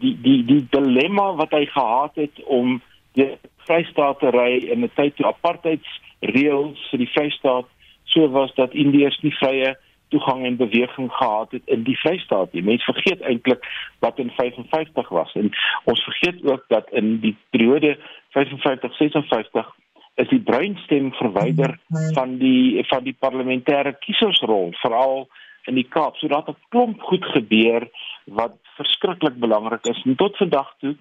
[0.00, 2.80] die die die dilemma wat hy gehad het om
[3.14, 3.30] die
[3.66, 7.68] Vrystaat te ry in 'n tyd toe apartheidsreëls vir die Vrystaat
[8.04, 9.76] so was dat Indiërs nie vrye
[10.08, 12.62] toegang en beweging gehad het in die Vrystaat nie.
[12.62, 13.64] Mense vergeet eintlik
[13.98, 15.50] wat in 55 was en
[15.84, 17.96] ons vergeet ook dat in die periode
[18.30, 19.72] 55 56
[20.14, 21.78] is die breinstem verwyder
[22.14, 25.26] van die van die parlementêre kiesersrol veral
[25.66, 26.16] in die Kaap.
[26.16, 27.88] So daar het 'n klomp goed gebeur
[28.24, 30.02] wat verskriklik belangrik is.
[30.04, 30.96] En tot vandag toe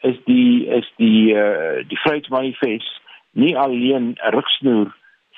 [0.00, 3.00] is die is die uh, die Vryheidsmanifest
[3.32, 4.92] nie alleen 'n rigsnoer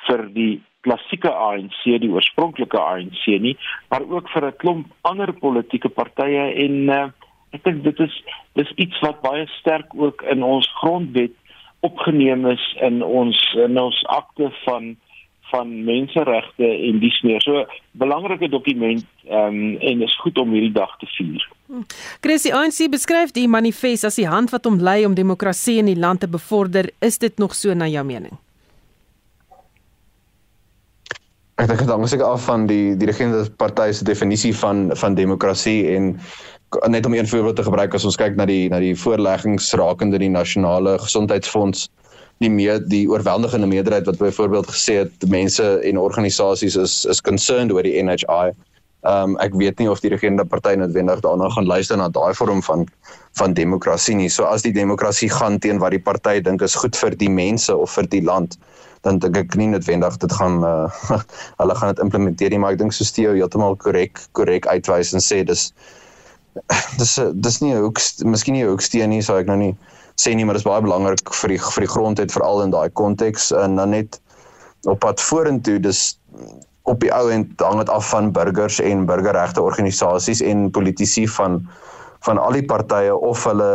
[0.07, 3.57] vir die klassieke ANC, die oorspronklike ANC nie,
[3.91, 7.09] maar ook vir 'n klomp ander politieke partye en uh,
[7.53, 8.15] ek dink dit is
[8.59, 11.35] dis iets wat baie sterk ook in ons grondwet
[11.81, 14.97] opgeneem is in ons in ons akte van
[15.51, 17.65] van menseregte en dis meer so
[18.01, 21.47] belangrike dokument um, en is goed om hierdie dag te vier.
[22.25, 25.99] Chrissy ANC beskryf die manifest as die hand wat hom lei om demokrasie in die
[25.99, 26.91] land te bevorder.
[27.05, 28.37] Is dit nog so na jou mening?
[31.59, 35.17] Ek dink dit hang seker af van die die regering party se definisie van van
[35.19, 36.13] demokrasie en
[36.87, 40.21] net om een voorbeeld te gebruik as ons kyk na die na die voorleggings rakende
[40.23, 41.89] die nasionale gesondheidsfonds
[42.43, 47.73] die meer die oorweldigende meerderheid wat byvoorbeeld gesê het mense en organisasies is is concerned
[47.73, 48.55] oor die NHI.
[49.07, 52.35] Ehm um, ek weet nie of die regerende party noodwendig daarna gaan luister na daai
[52.35, 52.87] vorm van
[53.39, 54.29] van demokrasie nie.
[54.29, 57.77] So as die demokrasie gaan teen wat die party dink is goed vir die mense
[57.77, 58.59] of vir die land,
[59.03, 60.91] dan dink ek nie noodwendig dit gaan uh,
[61.61, 65.23] hulle gaan dit implementeer nie, maar ek dink so Steo heeltemal korrek korrek uitwys en
[65.23, 65.73] sê dis
[67.03, 69.75] dis dis nie 'n hoek miskien nie 'n hoeksteen nie, sou ek nou nie
[70.19, 72.89] sê nie, maar dit is baie belangrik vir die vir die grondwet veral in daai
[72.99, 74.21] konteks en dan net
[74.87, 76.19] op pad vorentoe, dis
[76.89, 81.61] op die ou end hang dit af van burgers en burgerregte organisasies en politici van
[82.27, 83.71] van al die partye of hulle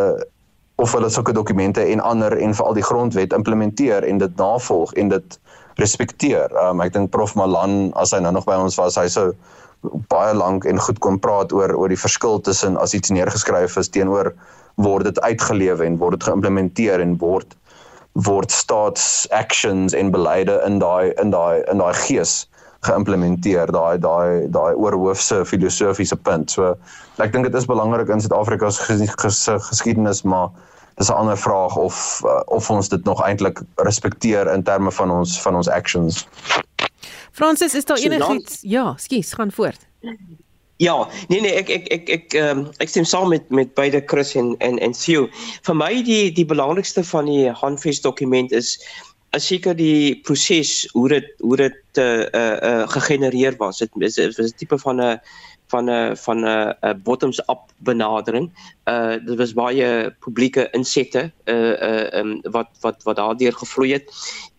[0.81, 5.11] of hulle sulke dokumente en ander en veral die grondwet implementeer en dit navolg en
[5.13, 5.37] dit
[5.79, 6.51] respekteer.
[6.59, 9.31] Um, ek dink Prof Malan as hy nou nog by ons was, hy sou
[10.11, 13.91] baie lank en goed kon praat oor oor die verskil tussen as iets neergeskryf is
[13.91, 14.31] teenoor
[14.76, 17.55] word dit uitgelewe en word dit geïmplementeer en word
[18.13, 22.43] word staats actions en beleide in daai in daai in daai gees
[22.86, 26.51] geïmplementeer daai daai daai oorhoofse filosofiese punt.
[26.51, 26.76] So
[27.24, 30.49] ek dink dit is belangrik in Suid-Afrika se geskiedenis maar
[30.97, 35.11] dis 'n ander vraag of uh, of ons dit nog eintlik respekteer in terme van
[35.11, 36.28] ons van ons actions.
[37.32, 38.59] Francis, is daar so enigiets?
[38.61, 39.88] Ja, skus, gaan voort.
[40.78, 44.01] Ja, nee nee, ek ek ek ek ehm um, ek stem saam met met beide
[44.05, 45.28] Chris en en en Theo.
[45.67, 48.80] Vir my die die belangrikste van die handves dokument is
[49.38, 53.78] is seker die proses hoe dit hoe dit eh uh, eh uh, uh, gegenereer was.
[53.78, 55.19] Dit is, 'n tipe van 'n
[55.67, 58.51] van 'n van 'n bottoms up benadering.
[58.89, 64.09] Uh dit was baie publieke insette uh uh um, wat wat wat daardeur gevloei het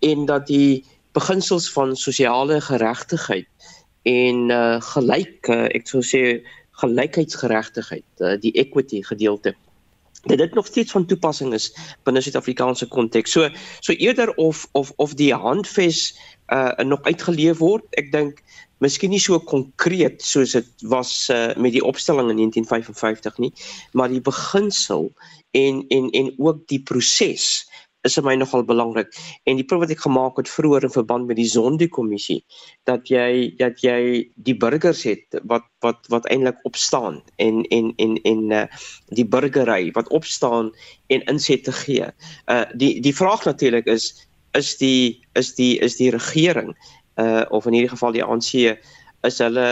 [0.01, 3.47] en dat die beginsels van sosiale geregtigheid
[4.05, 6.43] en uh gelyk uh, ek sou sê
[6.81, 9.55] gelykheidsgeregtigheid uh, die equity gedeelte
[10.25, 13.33] dat dit nog steeds van toepassing is binne Suid-Afrikaanse konteks.
[13.37, 13.49] So
[13.81, 16.15] so eerder of of of die handves
[16.53, 17.85] uh nog uitgeleef word.
[18.01, 18.41] Ek dink
[18.85, 23.53] miskien nie so konkreet soos dit was uh, met die opstelling in 1955 nie,
[23.93, 25.13] maar die beginsel
[25.53, 27.65] en en en ook die proses
[28.05, 29.13] is vir my nogal belangrik.
[29.49, 32.41] En die punt wat ek gemaak het vroeër in verband met die Zondi-kommissie
[32.89, 38.19] dat jy dat jy die burgers het wat wat wat eintlik opstaan en en en
[38.29, 38.65] en uh,
[39.17, 40.73] die burgery wat opstaan
[41.13, 42.11] en insette gee.
[42.51, 44.13] Uh die die vraag natuurlik is
[44.55, 46.75] is die is die is die regering
[47.21, 48.53] uh of in hierdie geval die ANC
[49.25, 49.69] is hulle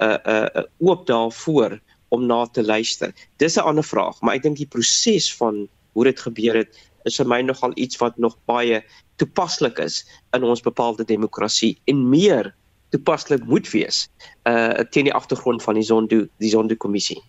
[0.00, 1.80] uh uh oop daarvoor
[2.14, 3.12] om na te luister.
[3.36, 7.16] Dis 'n ander vraag, maar ek dink die proses van hoe dit gebeur het is
[7.20, 8.82] vir my nogal iets wat nog baie
[9.16, 10.02] toepaslik is
[10.36, 12.54] in ons bepaalde demokrasie en meer
[12.94, 14.08] toepaslik moet wees
[14.48, 17.20] uh teen die agtergrond van die Zondo die Zondo kommissie.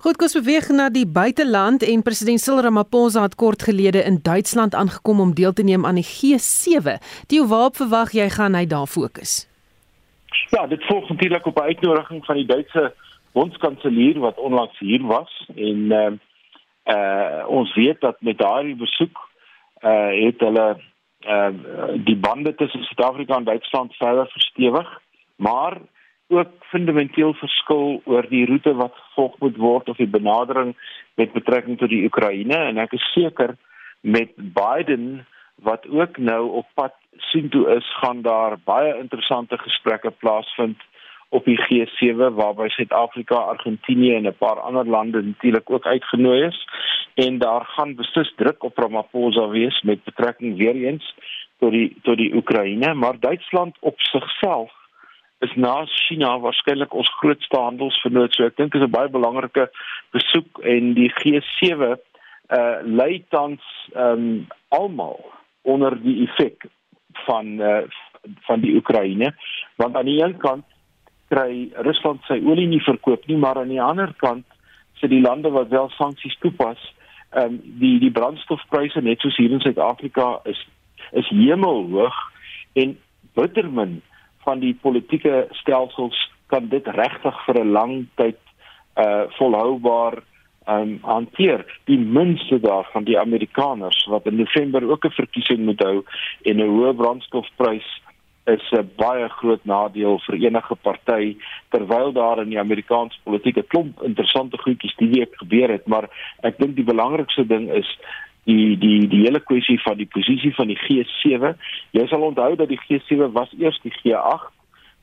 [0.00, 4.74] Goed, kos beweeg na die buiteland en president Cyril Ramaphosa het kort gelede in Duitsland
[4.74, 6.98] aangekom om deel te neem aan die G7.
[7.32, 9.46] Die waarop verwag jy gaan hy daar fokus?
[10.50, 12.94] Ja, dit volg natuurlik op 'n uitnodiging van die Duitse
[13.32, 16.10] bondskanselier wat onlangs hier was en uh,
[16.94, 19.18] uh ons weet dat met daardie besoek
[19.82, 20.68] uh het hulle
[21.26, 21.48] uh
[22.04, 25.00] die bande tussen Suid-Afrika en Duitsland verder verstewig,
[25.36, 25.78] maar
[26.28, 30.76] ook fundamenteel verskil oor die roete wat gevolg moet word of die benadering
[31.14, 32.54] met betrekking tot die Oekraïne.
[32.54, 33.56] En ek is seker
[34.00, 35.26] met Biden
[35.60, 36.94] wat ook nou op pad
[37.30, 40.78] sien toe is gaan daar baie interessante gesprekke plaasvind
[41.30, 46.68] op die G7 waarby Suid-Afrika, Argentinië en 'n paar ander lande natuurlik ook uitgenooi is.
[47.14, 51.14] En daar gaan beslis druk op Ramaphosa wees met betrekking weer eens
[51.58, 54.72] tot die tot die Oekraïne, maar Duitsland op sigself
[55.38, 58.34] is na China waarskynlik ons grootste handelsvernoot.
[58.34, 59.70] So ek dink dit is 'n baie belangrike
[60.10, 61.96] besoek en die G7 uh
[62.48, 63.62] eh, lei tans
[63.96, 66.66] um, almal onder die effek
[67.12, 67.82] van uh,
[68.48, 69.34] van die Oekraïne.
[69.76, 70.64] Want aan die een kant
[71.30, 74.46] kry Rusland sy olie nie verkoop nie, maar aan die ander kant
[75.00, 76.80] sit die lande wat wel sanksies toepas,
[77.30, 80.60] ehm um, die die brandstofpryse net soos hier in Suid-Afrika is
[81.12, 82.16] is hemelhoog
[82.72, 82.98] en
[83.38, 84.00] bittermin
[84.44, 86.18] van die politieke stelsels
[86.50, 88.38] kan dit regtig vir 'n lang tyd
[88.98, 90.22] uh volhoubaar
[90.68, 91.64] um hanteer.
[91.84, 96.04] Die minste daarvan die Amerikaners wat in November ook 'n verkiesing moet hou
[96.42, 97.88] en 'n hoë brandstofprys
[98.46, 101.36] is 'n baie groot nadeel vir enige party
[101.68, 105.86] terwyl daar in die Amerikaanse politiek 'n klomp interessante goedjies die week gebeur het.
[105.86, 106.08] Maar
[106.42, 107.98] ek dink die belangrikste ding is
[108.44, 111.56] die die die hele kwessie van die posisie van die G7
[111.90, 114.50] jy sal onthou dat die G7 was eers die G8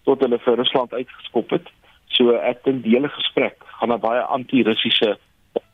[0.03, 1.67] tot hulle vir Rusland uitgeskop het.
[2.15, 5.17] So ek dink die hele gesprek gaan 'n baie anti-russiese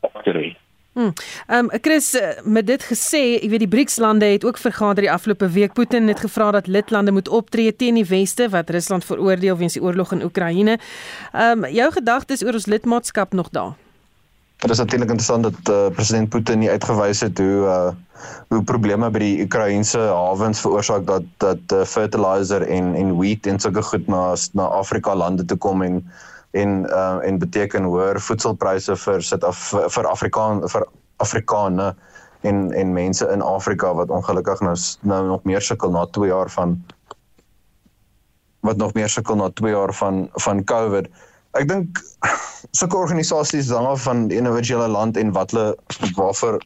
[0.01, 0.55] karakter hê.
[0.93, 1.13] Ehm
[1.49, 5.11] um, Chris eh, met dit gesê, ek weet die BRICS lande het ook vergader die
[5.11, 5.73] afgelope week.
[5.73, 9.81] Putin het gevra dat lidlande moet optree teen die weste wat Rusland veroordeel weens die
[9.81, 10.77] oorlog in Oekraïne.
[11.31, 13.73] Ehm um, jou gedagtes oor ons lidmaatskap nog daar?
[14.63, 17.89] Dit is natuurlik interessant dat uh, president Putin nie uitgewys het hoe uh,
[18.47, 23.59] hoe probleme by die Oekraïense hawens veroorsaak dat dat uh, fertilizer en en wheat en
[23.59, 25.99] sulke goed na na Afrika lande toe kom en
[26.53, 30.85] en uh, en beteken hoër voedselpryse vir sit af vir Afrikaan vir
[31.23, 31.93] Afrikane
[32.49, 36.51] en en mense in Afrika wat ongelukkig nou nou nog meer sukkel na 2 jaar
[36.53, 36.77] van
[38.61, 41.09] wat nog meer sukkel na 2 jaar van van COVID.
[41.57, 42.03] Ek dink
[42.79, 45.73] sulke organisasies hang af van die individuele land en wat hulle
[46.15, 46.61] waarvoor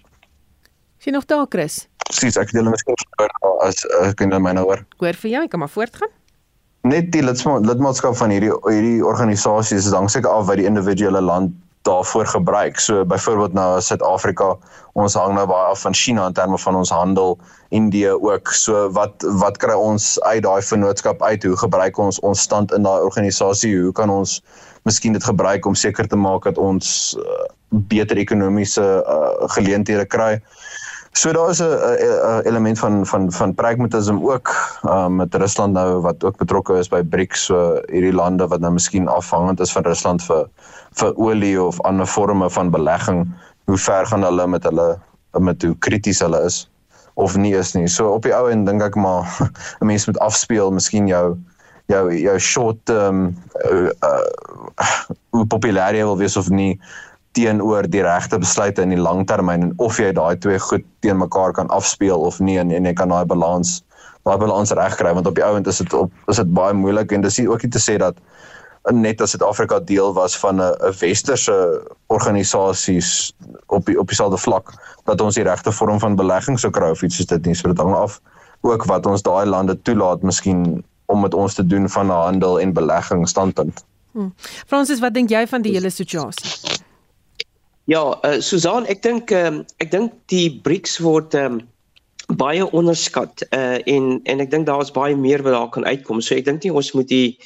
[0.98, 1.88] Sien nog daar Chris?
[2.08, 2.96] Presies, ek deel miskien
[3.64, 4.82] as ek kan my nou hoor.
[5.00, 6.12] Hoor vir jou, ek kan maar voortgaan
[6.88, 11.56] net die lidmaatskap van hierdie hierdie organisasies is dankseker af wat die individuele land
[11.88, 12.80] daarvoor gebruik.
[12.80, 14.56] So byvoorbeeld nou Suid-Afrika,
[14.94, 17.38] ons hang nou baie af van China in terme van ons handel,
[17.70, 18.52] Indië ook.
[18.52, 21.44] So wat wat kry ons uit daai vennootskap uit?
[21.44, 23.76] Hoe gebruik ons ons stand in daai organisasie?
[23.82, 24.42] Hoe kan ons
[24.88, 27.44] miskien dit gebruik om seker te maak dat ons uh,
[27.92, 30.38] beter ekonomiese uh, geleenthede kry?
[31.18, 36.24] So daar is 'n element van van van pragmatisme ook um, met Rusland nou wat
[36.24, 40.24] ook betrokke is by BRICS so hierdie lande wat nou miskien afhangend is van Rusland
[40.24, 40.46] vir
[40.94, 43.26] vir olie of ander forme van belegging
[43.66, 45.00] hoe ver gaan hulle met hulle
[45.40, 46.70] met hoe krities hulle is
[47.14, 47.88] of nie is nie.
[47.88, 49.26] So op die ou en dink ek maar
[49.82, 51.38] 'n mens moet afspeel miskien jou
[51.86, 53.36] jou jou short term
[53.72, 54.30] uh, uh,
[55.30, 56.80] hoe populêr jy wil wees of nie
[57.38, 61.54] teenoor die regte besluite in die langtermyn en of jy daai twee goed teen mekaar
[61.58, 63.78] kan afspeel of nie en, en jy kan daai balans
[64.28, 67.26] daai balans regkry want op die ouend is dit op is dit baie moeilik en
[67.26, 68.18] dis ook nie te sê dat
[68.96, 71.56] net as Suid-Afrika deel was van 'n 'n westerse
[72.08, 73.34] organisasies
[73.68, 74.74] op die, op dieselfde vlak
[75.06, 77.68] dat ons die regte vorm van belegging sou kry of iets soos dit nie so
[77.68, 78.22] dit hang af
[78.62, 82.60] ook wat ons daai lande toelaat miskien om met ons te doen van 'n handel
[82.60, 83.84] en belegging standpunt.
[84.12, 84.34] Hmm.
[84.68, 86.67] Fransis, wat dink jy van die hele situasie?
[87.88, 91.62] Ja, uh, Susan, ek dink um, ek dink die BRICS word um,
[92.36, 96.20] baie onderskat uh, en en ek dink daar is baie meer wat daar kan uitkom.
[96.20, 97.38] So ek dink nie ons moet die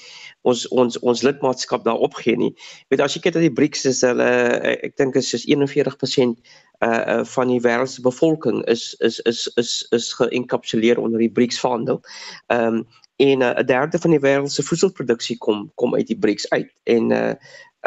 [0.42, 2.50] ons ons ons lidmaatskap daar opgee nie.
[2.90, 6.34] Weet as jy kyk dat die BRICS is hulle uh, ek dink is soos 41%
[6.34, 11.30] uh, uh van die wêreld se bevolking is is is is is geïnkapsuleer onder die
[11.30, 12.02] BRICS vaandel.
[12.50, 12.84] Ehm um,
[13.22, 16.74] en 'n uh, derde van die wêreld se voedselproduksie kom kom uit die BRICS uit
[16.90, 17.36] en uh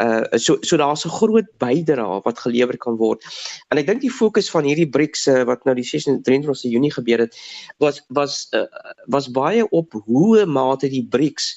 [0.01, 3.23] uh so so daar's 'n groot bydrae wat gelewer kan word.
[3.71, 7.19] En ek dink die fokus van hierdie BRICS uh, wat nou die 23 Junie gebeur
[7.19, 7.37] het
[7.79, 8.67] was was uh,
[9.07, 11.55] was baie op hoe mate die BRICS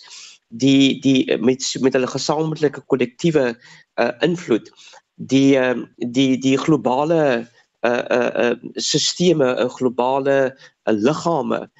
[0.49, 3.57] die die met met hulle gesamentlike kollektiewe
[4.01, 4.71] uh invloed
[5.19, 7.49] die uh, die die globale
[7.83, 11.71] uh uh, uh sisteme, 'n globale uh, liggame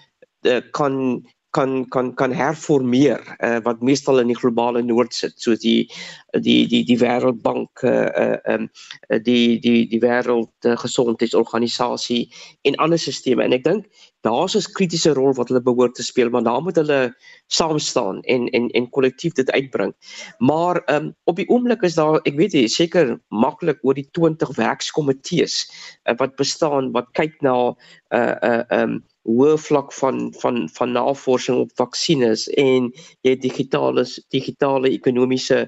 [0.43, 5.63] uh, kan kan kan kan herformeer uh, wat meestal in die globale noord sit soos
[5.63, 5.89] die
[6.45, 8.69] die die die wêreldbank uh um
[9.09, 12.29] uh, die die die wêreld uh, gesondheidsorganisasie
[12.69, 13.45] en ander sisteme.
[13.45, 13.89] En ek dink
[14.27, 17.15] daar's 'n kritiese rol wat hulle behoort te speel maar daar moet hulle
[17.49, 19.95] saam staan en en en kollektief dit uitbring.
[20.39, 24.53] Maar um op die oomblik is daar ek weet jy seker maklik oor die 20
[24.57, 25.65] werkskomitees
[26.05, 27.73] uh, wat bestaan wat kyk na
[28.13, 32.89] uh uh um hoë vlak van van van navorsing op vaksines en
[33.27, 34.05] jy digitale
[34.35, 35.67] digitale ekonomiese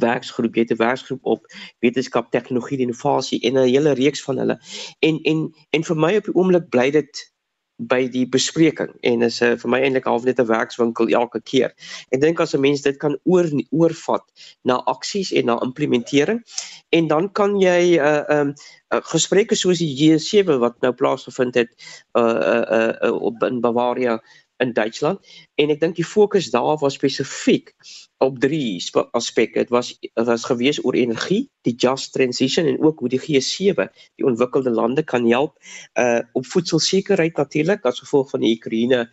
[0.00, 1.46] werksgroep, jy het 'n werksgroep op
[1.80, 4.58] wetenskap, tegnologie en innovasie en 'n hele reeks van hulle.
[5.00, 7.32] En en en vir my op die oomblik bly dit
[7.76, 11.40] by die bespreking en is 'n uh, vir my eintlik half net 'n werkswinkel elke
[11.40, 11.74] keer.
[12.12, 14.24] Ek dink as 'n mens dit kan oor oorvat
[14.64, 16.42] na aksies en na implementering
[16.90, 18.54] en dan kan jy 'n uh, um,
[18.94, 21.70] uh, gesprekke soos die G7 wat nou plaasgevind het
[22.14, 24.20] uh, uh, uh op in Bavaria
[24.58, 25.20] in Duitsland
[25.54, 27.74] en ek dink die fokus daar was spesifiek
[28.18, 29.58] op drie aspekte.
[29.58, 33.88] Dit was dit was gewees oor energie, die just transition en ook hoe die G7
[34.16, 35.58] die ontwikkelde lande kan help
[36.00, 39.06] uh op voedselsekerheid natuurlik as gevolg van die Oekraïne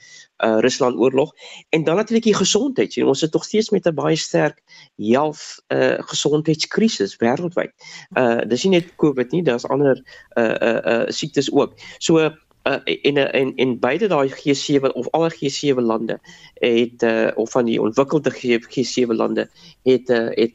[0.44, 1.34] uh Rusland oorlog
[1.70, 2.94] en dan natuurlik die gesondheid.
[2.94, 4.62] Jy, ons sit nog steeds met 'n baie sterk
[4.96, 7.74] health uh gesondheidskrisis wêreldwyd.
[8.18, 10.00] Uh dis nie net COVID nie, daar's ander
[10.38, 11.76] uh uh, uh siektes ook.
[11.98, 12.32] So uh,
[12.64, 16.20] en en en beide daai G7 of alle G7 lande
[16.54, 18.32] het uh, of van die ontwikkelde
[18.64, 19.50] G7 lande
[19.84, 20.54] het uh, het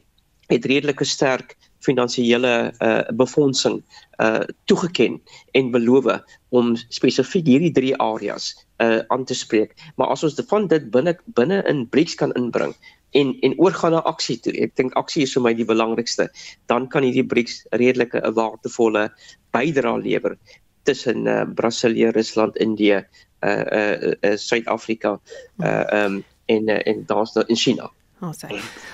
[0.49, 3.83] het redelike sterk finansiële uh, befondsing
[4.19, 9.75] uh toegeken en beloof om spesifiek hierdie drie areas uh aan te spreek.
[9.95, 12.73] Maar as ons van dit binne binne in BRICS kan inbring
[13.11, 14.53] en en oorgaan na aksie toe.
[14.53, 16.29] Ek dink aksie is vir my die belangrikste.
[16.65, 19.09] Dan kan hierdie BRICS redelike 'n waardevolle
[19.51, 20.37] bydrae lewer
[20.83, 23.05] tussen uh, Brasilië, Rusland, Indië,
[23.43, 25.19] uh uh, uh Suid-Afrika
[25.59, 27.91] uh um en uh, en daar's daar in China.
[28.21, 28.33] Oh,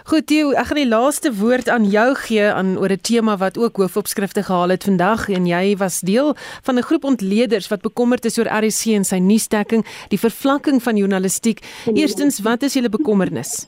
[0.05, 3.57] Goed, Theo, ek gaan die laaste woord aan jou gee aan oor 'n tema wat
[3.57, 8.25] ook hoofopskrifte gehaal het vandag en jy was deel van 'n groep ontleeders wat bekommerd
[8.25, 11.65] is oor RC en sy nuusdekking, die vervlakking van journalistiek.
[11.93, 13.65] Eerstens, wat is julle bekommernis?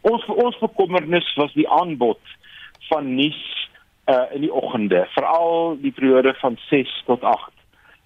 [0.00, 2.20] Ons ons bekommernis was die aanbod
[2.88, 3.63] van nuus
[4.06, 7.52] uh in die oggende, veral die periode van 6 tot 8.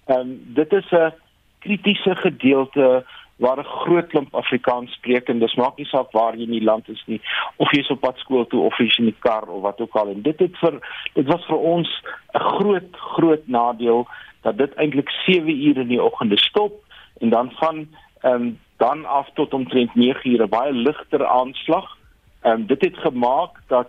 [0.05, 1.13] Ehm um, dit is 'n
[1.59, 6.43] kritiese gedeelte waar 'n groot klomp Afrikaans spreek en dis maak nie saak waar jy
[6.43, 7.21] in die land is nie
[7.55, 9.81] of jy is op pad skool toe of jy is in die kar of wat
[9.81, 10.79] ook al en dit het vir
[11.13, 11.89] dit was vir ons
[12.33, 14.07] 'n groot groot nadeel
[14.41, 16.73] dat dit eintlik 7 ure in die oggende stop
[17.19, 17.87] en dan van
[18.21, 21.97] ehm um, dan af tot omtrent 9 ure baie ligter aanslag.
[22.41, 23.87] Ehm um, dit het gemaak dat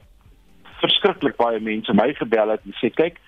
[0.80, 3.20] verskriklik baie mense my gebel het en sê kyk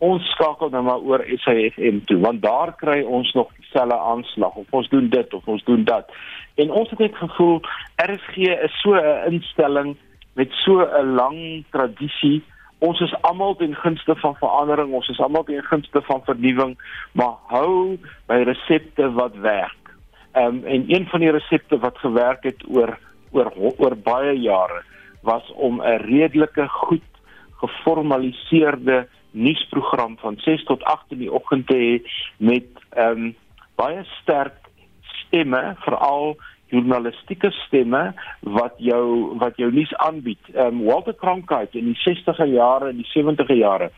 [0.00, 4.76] ons skakel nou maar oor SAFM toe want daar kry ons nog dieselfde aanslag of
[4.78, 6.08] ons doen dit of ons doen dat.
[6.56, 7.60] En ons het net gevoel
[8.00, 9.96] RSG is so 'n instelling
[10.34, 12.42] met so 'n lang tradisie.
[12.78, 16.78] Ons is almal ten gunste van verandering ons is almal ten gunste van vernuwing
[17.12, 19.84] maar hou by resepte wat werk.
[20.36, 22.98] Um, en een van die resepte wat gewerk het oor
[23.30, 24.82] oor oor baie jare
[25.22, 27.08] was om 'n redelike goed
[27.60, 31.94] geformaliseerde nuusprogram van 6 tot 8 in die oggend te hê
[32.36, 33.36] met ehm um,
[33.74, 34.56] baie sterk
[35.00, 36.36] stemme, veral
[36.70, 40.42] journalistieke stemme wat jou wat jou nuus aanbied.
[40.54, 43.90] Ehm um, Walter Cronkite in die 60er jare en die 70er jare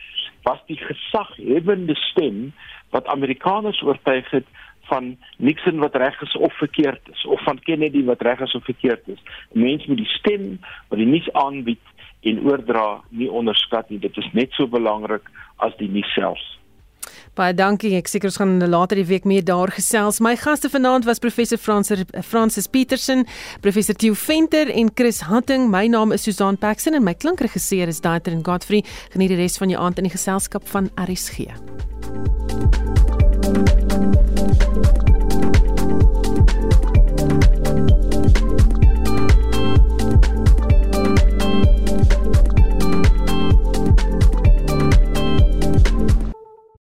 [0.42, 2.52] was die gesaghebende stem
[2.90, 4.46] wat Amerikaners oortuig het
[4.92, 8.64] van Nixon wat reg is of verkeerd is of van Kennedy wat reg is of
[8.68, 9.20] verkeerd is.
[9.52, 10.48] Mense moet die stem
[10.88, 11.92] wat die nuus aanbied
[12.28, 14.00] en oordra nie onderskat nie.
[14.02, 15.30] Dit is net so belangrik
[15.64, 16.42] as die nuus self.
[17.32, 17.94] Baie dankie.
[17.96, 20.20] Ek seker ons gaan later die week meer daar gesels.
[20.20, 23.24] My gaste vanaand was professor Francis Francis Petersen,
[23.64, 25.70] professor Theo Venter en Chris Hatting.
[25.72, 28.84] My naam is Susan Paxton en my klankregisseur is Daitrin Godfrey.
[29.16, 31.48] Geniet die res van jou aand in die geselskap van RSG.
[33.42, 34.31] thank you